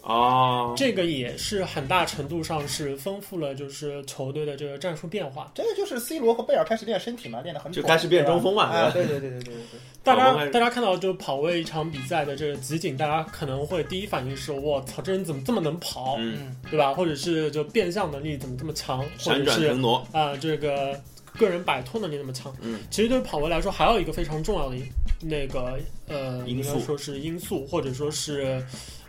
[0.03, 5.51] 哦，这个也是很大程度上是丰富了就是球队的这个战术变化。
[5.55, 9.81] 这个就是 C 罗和贝尔开始练身体嘛，练得很就开始变中锋嘛啊，对对对对对对对。
[10.03, 16.93] 大家大家看到就跑位一场比赛的这个集锦，大家可能会第一反应是我操，这人怎么这么能跑，嗯，嗯，对吧？
[16.93, 21.01] 或者是就变向能力怎么这么强，或闪者是转腾挪，啊、这个
[21.39, 22.53] 个人摆脱能力那么强。
[22.61, 24.77] 嗯，其实对于跑位来说，还有一个非常重要的
[25.21, 25.79] 那个
[26.09, 26.73] 呃，因素。
[26.73, 28.61] 应该说是因素，或者说是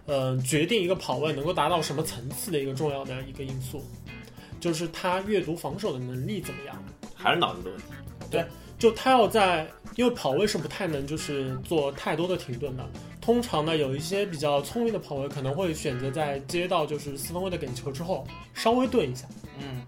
[0.06, 3.84] 呃，决定一个跑位能够达到什么层次的一个重要的一个因素，
[4.60, 6.84] 就是他阅读防守的能力怎么样。
[7.16, 7.86] 还是脑子的问题，
[8.30, 8.46] 对
[8.78, 12.86] 就他要在，因为跑位是不太能就是做太多的停顿的。
[13.22, 19.26] 通常呢，有一些比较聪明的跑位可能会选择在接到就是四分卫的给球之后稍微顿一下，
[19.58, 19.82] 嗯，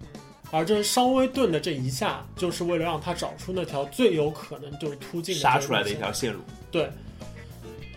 [0.52, 5.96] 而这稍微顿的这一下，就是为了让他找出那条最有可能就是突进的杀出来的一。
[5.96, 6.40] 条线路，
[6.72, 6.90] 对，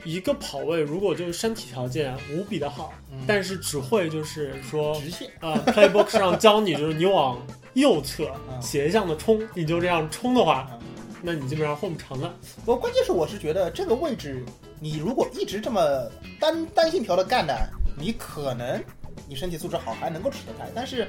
[0.08, 7.38] 一个跑位如果就是身体条件无比的好，嗯但是只会就是说直线，呃，playbook 上教你就是你往
[7.74, 12.34] 右侧嗯斜向的冲，你就这样冲的话嗯，那你基本上混不长了。
[12.64, 14.42] 我关键是我是觉得这个位置，
[14.80, 17.52] 你如果一直这么单单线条的干呢，
[17.98, 18.82] 你可能
[19.28, 21.06] 你身体素质好还能够吃得开，但是。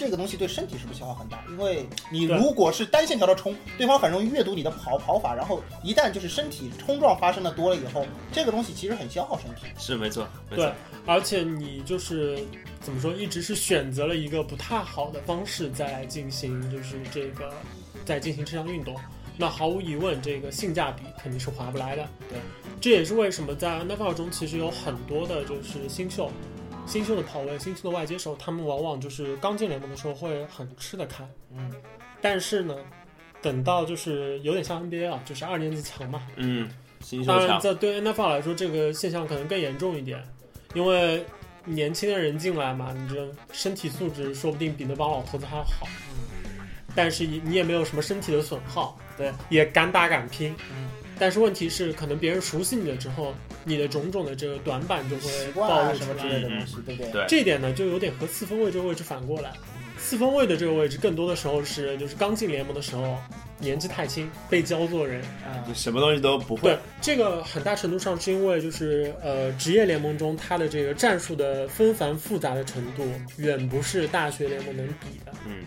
[0.00, 1.44] 这个东西对身体是不是消耗很大？
[1.50, 9.66] 因为你如果是单线条的冲，对方很容易阅读你的跑跑法，然后一旦就是身体冲撞发生的多了以后，这个东西其实很消耗身体。
[9.78, 10.74] 是没错，没对错，，
[11.04, 12.42] 而且你就是
[12.80, 17.52] 怎么说，一直是选择了一个不太好的方式在进行，就是这个
[18.06, 18.96] 在进行这项运动。
[19.36, 22.06] 那毫无疑问，这个性价比肯定是划不来的。
[22.28, 22.38] 对，
[22.78, 26.30] 这也是为什么在 NFL 中其实有很多的就是新秀，
[26.90, 31.24] 新秀的跑位、新秀的外接手，他们往往就是刚进联盟的时候会很吃得开，
[31.56, 31.72] 嗯，
[32.20, 32.74] 但是呢，
[33.40, 36.68] 等到就是有点像 NBA 啊，就是二年级强嘛，嗯，
[37.00, 40.20] 新秀当然，强，在对 NFL 来说，这个现象可能更严重一点，
[40.74, 41.24] 因为
[41.64, 45.86] 年轻的人进来嘛，你这身体素质说不定比那帮老头子还要好，
[46.96, 50.88] 但是你你也没有什么身体的损耗，对，也敢打敢拼，嗯，
[51.20, 53.32] 但是问题是，可能别人熟悉你了之后，
[53.64, 56.34] 你的种种的这个短板就会暴露出啊什么之来。
[56.34, 57.12] 类的东西，对不对？
[57.12, 59.52] 对这一点呢，就有点和四分卫这个位置反过来。
[59.98, 63.18] 四分卫的这个位置，更多的时候是就是刚进联盟的时候，
[63.58, 73.04] 年纪太轻，被教做人，啊就，什么东西都不会对，这个很大程度上是因为就是呃，职业联盟中他的这个战术的纷繁复杂的程度，
[73.36, 75.32] 远不是大学联盟能比的。
[75.46, 75.64] 嗯，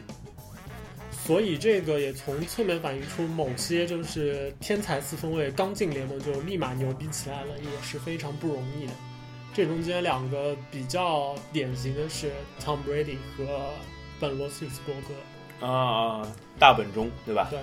[1.25, 8.91] 所以这个也从侧面反映出某些就是天才四分卫刚进联盟就立马牛逼起来了，也是非常不容易的。
[9.53, 13.45] 这中间两个比较典型的是 Tom Brady 和
[14.19, 15.65] 本罗斯伯格。
[15.65, 16.27] 啊啊，
[16.59, 17.47] 大本钟对吧？
[17.49, 17.59] 对，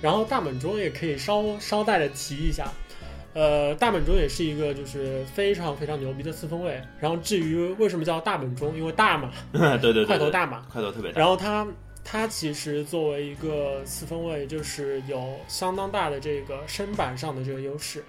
[0.00, 2.66] 然后大本钟也可以稍稍带的提一下，
[3.32, 6.82] 呃，大本钟也是一个就是非常非常牛逼的四分卫。
[6.98, 10.66] 然后至于为什么叫大本钟，因为大嘛，对 对对，对块头大嘛。
[10.72, 11.64] 块头特别大，然后他
[12.04, 18.04] 他其实作为一个四分卫，就是有相当大的这个身板上的这个优势。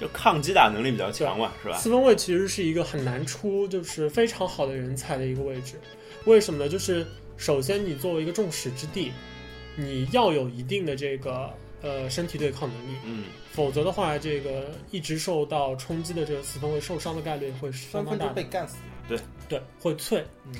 [0.00, 1.76] 就抗击打能力比较强嘛，是吧？
[1.76, 5.74] 四分卫其实是一个很难出，就是非常好的人才的一个位置。
[6.24, 6.68] 为什么呢？
[6.68, 7.04] 就是
[7.36, 9.12] 首先你作为一个众矢之的，
[9.74, 11.50] 你要有一定的这个
[11.82, 18.76] 呃身体对抗能力，嗯，否则的话，这个一直受到冲击的这个四分卫受伤的概率会相当大被干死。
[19.48, 20.24] 对，会脆。
[20.46, 20.52] 嗯，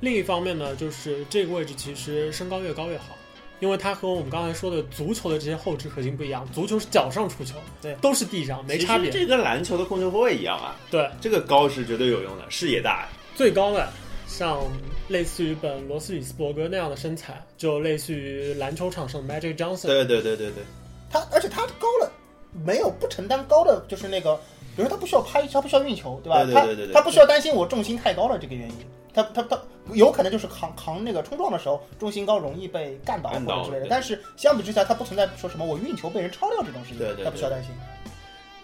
[0.00, 3.16] 另一方面呢，就是这个位置其实身高越高越好，
[3.60, 9.10] 因为它和我们刚才说的足球的这些后置核心不一样，足球是脚上出球，对都是地上，没差别。
[9.10, 13.88] 这跟篮球的控球后卫一样啊，对，这个高是绝对有用的，视野大，最高的
[14.26, 14.58] 像
[15.08, 19.86] 类似于本罗斯里斯伯格那样的身材，就类似于篮球场上的 Magic Johnson。
[19.88, 20.64] 对对对对对，
[21.10, 22.10] 他而且他高了，
[22.64, 24.34] 没有不承担高的，就是那个，
[24.74, 26.42] 比如说他不需要拍，他不需要运球，对吧？
[26.44, 28.76] 对对对对对他他不需要担心我重心太高了这个原因，
[29.12, 29.60] 他他他
[29.92, 37.72] 有可能就是扛扛那个冲撞的时候重心高容易被干倒或者之类的，但是相比之下，他不存在说什么我运球被人超掉这种事情，对对对他不需要担心。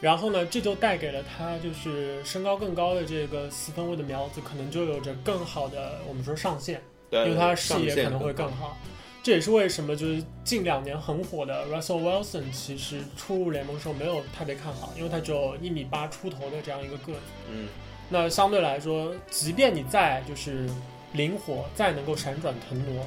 [0.00, 6.80] 然后呢，这就带给了他就是身高更高的这个四分卫的苗子，可能就有着更好的我们说上限，
[7.10, 8.76] 对，因为他的视野可能会更好。
[9.22, 17.20] 这也是为什么就是近两年很火的 Russell Wilson，其实初入联盟时候没有特别看好，因为他只有一米八出头的这样一个个子。
[17.50, 17.66] 嗯，
[18.08, 20.68] 那相对来说，即便你再就是
[21.12, 23.06] 灵活，再能够闪转腾挪，前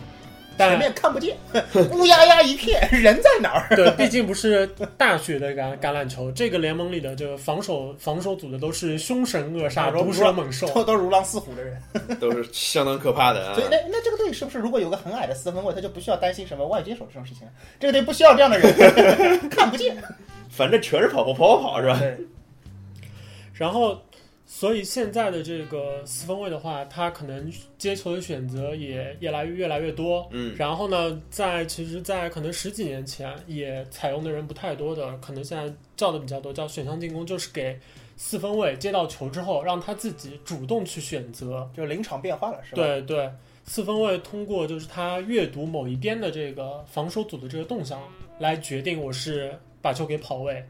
[0.57, 1.37] 但面看不见，
[1.93, 3.73] 乌压压一片， 人在哪儿？
[3.77, 10.67] 对，毕竟不是大学的橄橄榄球，这个联盟里的这个防守防守组的都是凶神恶煞、如毒蛇猛兽。
[10.73, 11.81] 都都是如狼似虎的人。
[12.19, 13.67] 都是相当可怕的啊所以。
[13.71, 17.47] 那那这个队是不是如果有个很矮的四分卫，他就不需要担心什么外接手这种事情？
[17.79, 19.95] 这个队不需要这样的人，看不见。
[20.49, 21.97] 反正全是跑跑跑跑跑是吧？
[22.01, 22.17] 对，
[23.53, 23.97] 然后，
[24.51, 30.27] 所以现在的这个四分卫的话，他可能接球的选择也越来越越来越多。
[30.31, 37.79] 嗯，然后呢，在其实，在可能十几年前也采用的人不太多的，可能现在叫的比较多，叫选项进攻，就是给
[38.17, 41.69] 四分卫接到球之后，让他自己主动去选择。
[41.77, 42.81] 就临场变化了，是吧？
[42.81, 43.31] 对对，
[43.65, 48.01] 四分卫通过就是他阅读某一边的这个防守组的这个动向，
[48.39, 50.65] 来决定我是把球给跑位，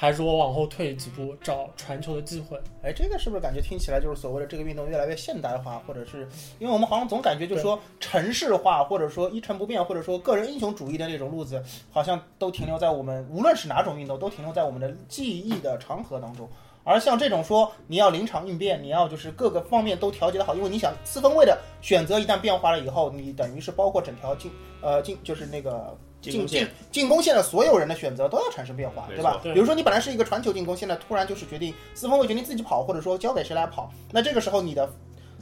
[0.00, 2.58] 还是我往后退几步找传球的机会。
[2.82, 6.26] 哎，这个是不是感觉听起来就是所谓的这个运动越来越现代化，或者是
[6.58, 16.48] 因为我们好像总感觉就是说城市化，或者说一成不变，或者说个人英雄主义的那种路子，好像都停留在我们无论是哪种运动，都停留在我们的记忆的长河当中。
[16.82, 29.40] 而像这种说你要临场应变，你要就是各个方面都调节的好，因为你想四分卫的选择一旦变化了以后，你等于是包括整条进呃进就是那个进进进攻线的所有人的选择都要产生变化，对吧？
[29.42, 34.90] 比如说你本来是一个传球进攻，现在突然就是决定四分卫决定自己跑，或者说交给谁来跑，那这个时候你的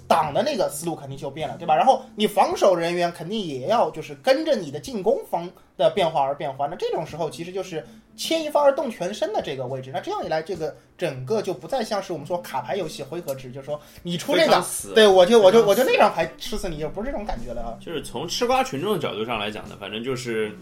[0.08, 1.76] 挡的那个思路肯定就变了，对吧？
[1.76, 7.86] 然后你防守人员肯定也要就是跟着你的进攻方的变化而变化，那这种时候其实就是
[8.16, 14.64] 牵一发而动全身的这个位置，那这样一来，这个整个就不再像是我们说卡牌游戏回合制，就是说你出这个。
[14.94, 17.76] 对我就我就我就那张牌吃死你，就不是这种感觉了啊。
[17.78, 20.52] 就是从吃瓜群众的角度上来讲呢，反正就是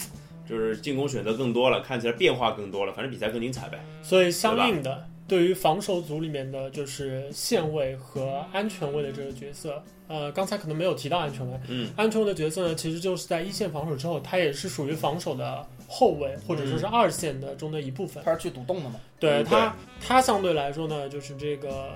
[0.48, 3.78] 就是进攻选择更多了，看起来变化更多了，反正比赛更精彩呗。
[4.02, 18.22] 所以相应的，对于防守组里面的就是线位和安全位的这个角色，呃，刚才可能没有提到安全位，嗯，安全位的角色呢，其实就是在一线防守之后，它也是属于防守的后卫或者说是二线的中的一部分。
[18.24, 18.96] 他是去赌洞的嘛？
[18.96, 21.92] 嗯对它，它相对来说呢，就是这个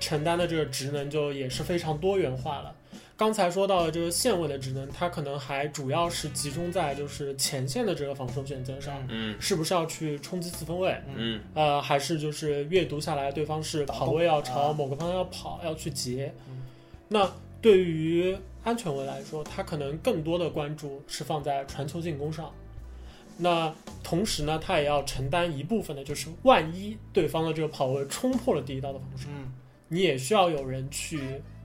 [0.00, 2.73] 承担的这个职能就也是非常多元化了。
[3.16, 11.00] 刚才说到的这个线位的职能，它可能还主要是集中在就是前线的这个防守选择上，嗯是不是要去冲击四分位？
[11.14, 16.34] 嗯呃，还是就是阅读下来，对方是跑位要朝某个方向要跑，要去截。
[17.08, 17.30] 那
[17.62, 22.50] 对于安全位来说，他可能更多的关注是放在传球进攻上。
[23.36, 29.52] 那同时呢，他也要承担一部分的，就是万一对方的这个跑位冲破了第一道的防守，嗯，
[29.88, 31.20] 你也需要有人去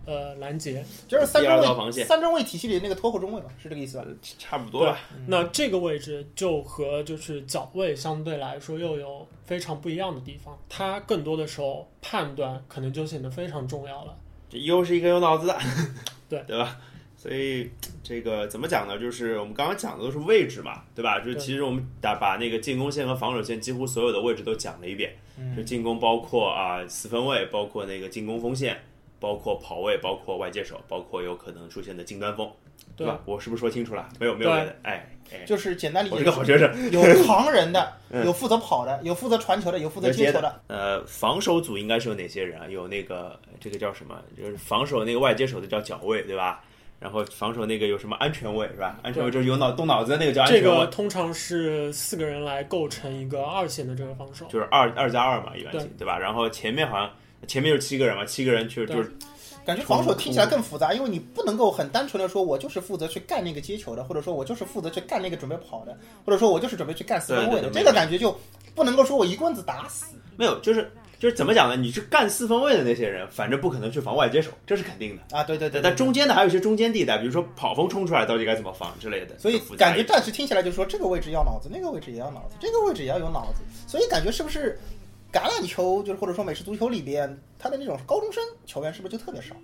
[0.06, 0.84] 呃拦截。
[1.08, 4.06] 就是三中卫防线三中卫体系里的那个拖后中卫嘛，是这个意思吧？
[4.38, 5.00] 差不多吧。
[5.28, 14.16] 那这个位置就和就是脚位相对来说又有非常不一样的地方，它更多的时候判断可能就显得非常重要了。
[14.50, 15.60] 这又是一个有脑子的，
[16.30, 16.78] 对对吧？
[17.16, 17.70] 所以
[18.02, 18.98] 这个怎么讲呢？
[18.98, 21.20] 就是我们刚刚讲的都是位置嘛，对吧？
[21.20, 25.14] 就是其实我们打把那个进攻线和防守线几乎所有的位置都讲了一遍。
[25.42, 28.78] 嗯就进攻包括啊四分卫，包括那个进攻锋线，
[29.20, 32.50] 包括跑位，包括外接手，包括有可能出现的近端锋，
[32.96, 33.20] 对吧？
[33.26, 34.08] 我是不是说清楚了？
[34.20, 36.92] 没有没有哎哎，就是简单理解我解是个好学生。
[36.92, 40.62] 有扛人的， 嗯有负责跑的，有负责传球的，有负责接接球的。
[40.68, 42.68] 呃，防守组应该是有哪些人啊？
[42.68, 44.20] 有那个这个叫什么？
[44.38, 46.64] 就是防守那个外接手的叫脚位，对吧？
[47.00, 49.00] 然后防守那个有什么安全位是吧？
[49.04, 54.46] 安全位就是有脑动脑子的那个叫安全位，这个通常是四个人来构成一个二线的这个防守。
[54.48, 56.18] 就是二二加二嘛，一般对性对吧？
[56.20, 57.10] 然后前面好像
[57.48, 59.12] 前面就是七个人嘛，七个人就对就是
[59.66, 68.36] 感觉防守听起来更复杂，因为你不能够很单纯的说，我就是负责去干那个接球的，或者说我就是负责去干那个准备跑的，或者说我就是准备去干四分卫的，这个感觉就
[68.74, 70.06] 不能够说我一棍子打死。
[70.38, 71.76] 没有，就是就是怎么讲呢？
[71.76, 75.38] 你去干四分卫的那些人，反正不可能去防外接手，这是肯定的。
[75.38, 84.80] 啊，对对对，但中间的还有一些中间地带，比如说跑锋冲出来到底该怎么防之类的，所以感觉暂时听起来就是说这个位置要脑子，那个位置也要脑子，这个位置也要有脑子，所以感觉是不是
[85.32, 89.56] 橄榄球就是或者说美式足球里边，他的那种高中生球员是不是就特别少？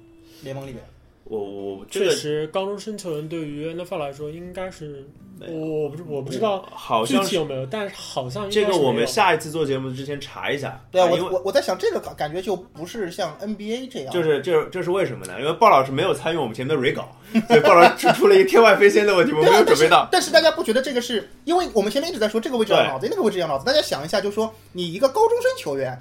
[0.44, 0.84] 联盟里边
[1.26, 5.04] 我我这个确实，高中生球员对于 NFL 来说应该是，
[5.50, 10.80] 我我不是我不知道好像是体有没有，但是好像这个我们下一次做节目之前查一下。
[10.92, 15.34] 对啊，我我我在想这个感觉就不是像 NBA 这样，就是就是这是为什么呢？
[15.40, 17.10] 因为鲍老师没有参与我们前面的 re 稿，
[17.48, 20.08] 所以鲍老师指出了一个天外飞仙的问题，我没有准备到。
[20.12, 20.26] 但是。
[20.26, 23.66] 但是大家不觉得这个是因为我们前面一直在说这个位置要对脑子，那个位置要脑子。
[23.66, 26.00] 大家想一下，就说你一个高中生球员，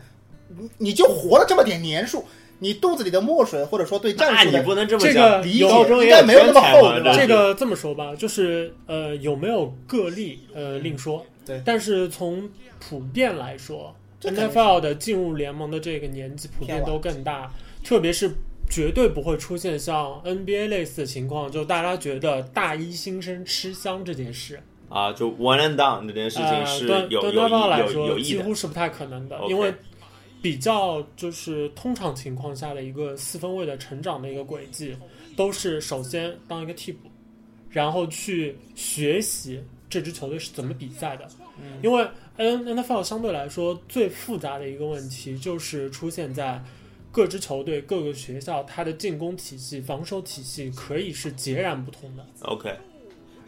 [0.48, 2.24] 你你就活了这么点年数，
[2.64, 12.48] 你肚子里的墨水或者说对战术的那你不能这么这讲，个有理解高中应该没有那么厚对吧这个这么说吧，就是呃有没有个例呃另说，对但是从
[12.80, 17.52] 普遍来说，NFL 的进入联盟的这个年纪普遍都更大，
[17.84, 18.30] 特别是
[18.70, 24.58] 绝对不会出现像 NBA 类似的情况，就大家觉得大一新生吃香这件事，
[24.88, 28.22] 啊，就 one and done 这件事情呃，是对对有有来说意的。
[28.22, 29.74] 几乎是不太可能的因为
[30.44, 34.94] 比较就是通常情况下的一个四分卫的成长的一个轨迹，
[35.34, 37.08] 都是首先当一个替补，
[37.70, 41.26] 然后去学习这支球队是怎么比赛的。
[41.58, 46.62] 嗯因为 N N F L 相对来说最复杂的一个问题就是出现在
[47.10, 52.78] 各支球队、各个学校，它的进攻体系、防守体系可以是截然不同的，OK，就是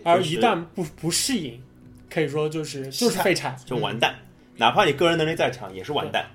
[0.05, 1.61] 而一旦不不适应，
[2.09, 3.55] 可以说就是就是废柴。
[3.67, 4.15] 就完蛋，
[4.57, 6.27] 哪怕你个人能力再强，也是完蛋。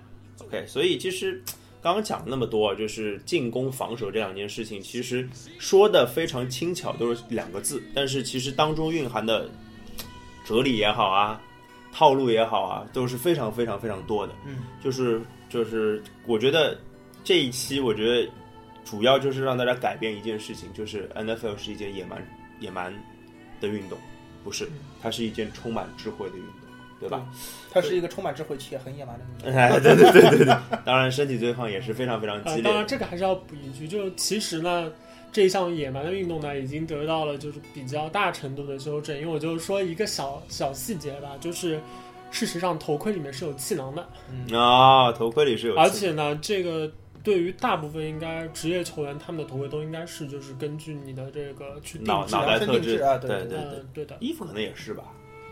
[0.52, 1.42] OK，所以其实
[1.82, 5.28] 刚刚讲了那么多，就是进攻、防守这两件事情，其实
[5.58, 9.50] 说的非常轻巧，都是两个字，但是其实当中蕴含的
[10.46, 11.42] 哲理也好啊，
[11.94, 14.36] 套路也好啊，都是非常非常非常多的。
[14.46, 16.78] 嗯，就是就是，我觉得
[17.24, 18.30] 这一期，我觉得
[18.84, 22.22] 主要就是让大家改变一件事情，就是 NFL 是一件野蛮
[22.60, 22.94] 野蛮
[23.62, 23.98] 的运动，
[24.44, 24.68] 不是，
[25.02, 26.54] 它是一件充满智慧的运动，
[27.02, 27.26] 对吧？
[27.72, 29.58] 它是一个充满智慧且很野蛮的人。
[29.58, 32.70] 哎，对对对对对，当然身体对抗也是非常非常呃，激烈的。
[32.70, 34.92] 当然这个还是要补一句，就其实呢，
[35.32, 39.18] 这一项野蛮的运动呢，已经得到了就是比较大程度的修正。
[39.18, 41.80] 因为我就说一个小小细节吧，就是
[42.30, 46.92] 事实上头盔里面是有气囊的，啊、头盔里是有气，而且呢，这个
[47.24, 52.08] 对于大部分应该职业球员，他们的头盔都应该是就是根据你的这个去定。
[52.08, 55.04] 脑脑袋特制啊对对对呃，对的，衣服可能也是吧。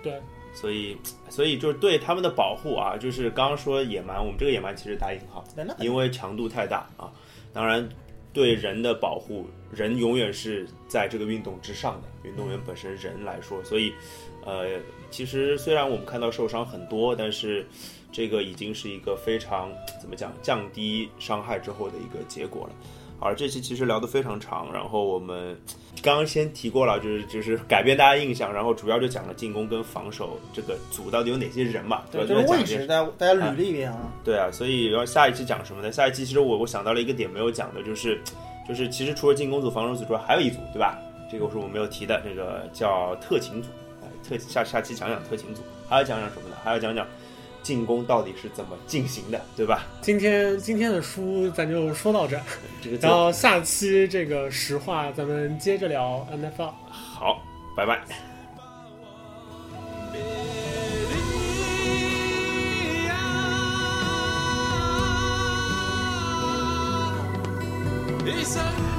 [0.01, 0.21] 对，
[0.53, 0.97] 所以
[1.29, 5.43] 所以就是对他们的保护啊，就是刚刚说野蛮，我们这个野蛮其实打引号，
[5.79, 7.11] 因为强度太大啊。
[7.51, 7.87] 当然，
[8.31, 12.29] 对人的保护，人永远是在这个运动之上的。
[12.29, 13.91] 运动员本身人来说，所以
[14.45, 14.79] 呃，
[15.09, 17.65] 其实虽然我们看到受伤很多，但是
[18.11, 22.73] 这个已经是一个非常怎么讲降低伤害之后的一个结果了。
[23.19, 25.57] 而这期其实聊得非常长，然后我们
[26.01, 32.27] 刚刚先提过了，就是就是改变大家印象，然后主要就讲了进攻跟防守这个组到底有哪些人嘛，对，吧？
[32.27, 33.97] 就是位置，大家大家捋了一遍啊。
[34.23, 35.91] 对啊，所以要下一期讲什么呢？
[35.91, 38.21] 下一期其实我我想到了一个点没有讲的，就是
[38.67, 40.97] 就是其实除了进攻组、防守组之外，还有一组，对吧？
[41.31, 43.67] 这个是我没有提的，这个叫特勤组。
[44.01, 46.55] 哎，特下下期讲讲特勤组，还要讲讲什么呢？
[46.63, 47.05] 还要讲讲
[47.61, 49.83] 进攻到底是怎么进行的，对吧？
[50.01, 52.39] 今天今天的书咱就说到这，
[52.81, 56.71] 这个就然后下期这个实话咱们接着聊 NFL。
[56.89, 57.41] 好，
[57.75, 58.01] 拜拜。
[68.25, 68.98] Isang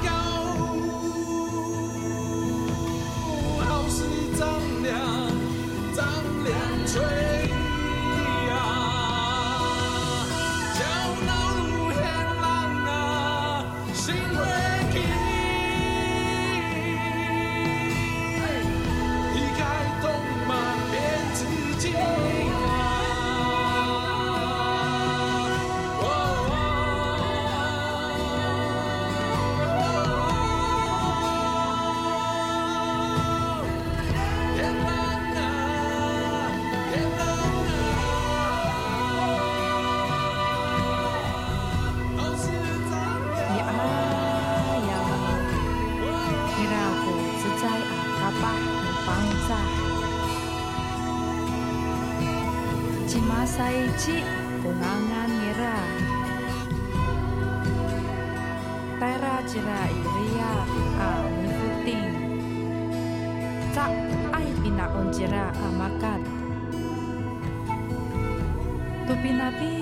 [69.21, 69.77] nabi-nabi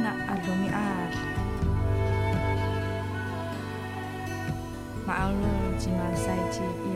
[0.00, 1.12] na adumi ar.
[5.04, 6.93] Maalul jimasay jibi.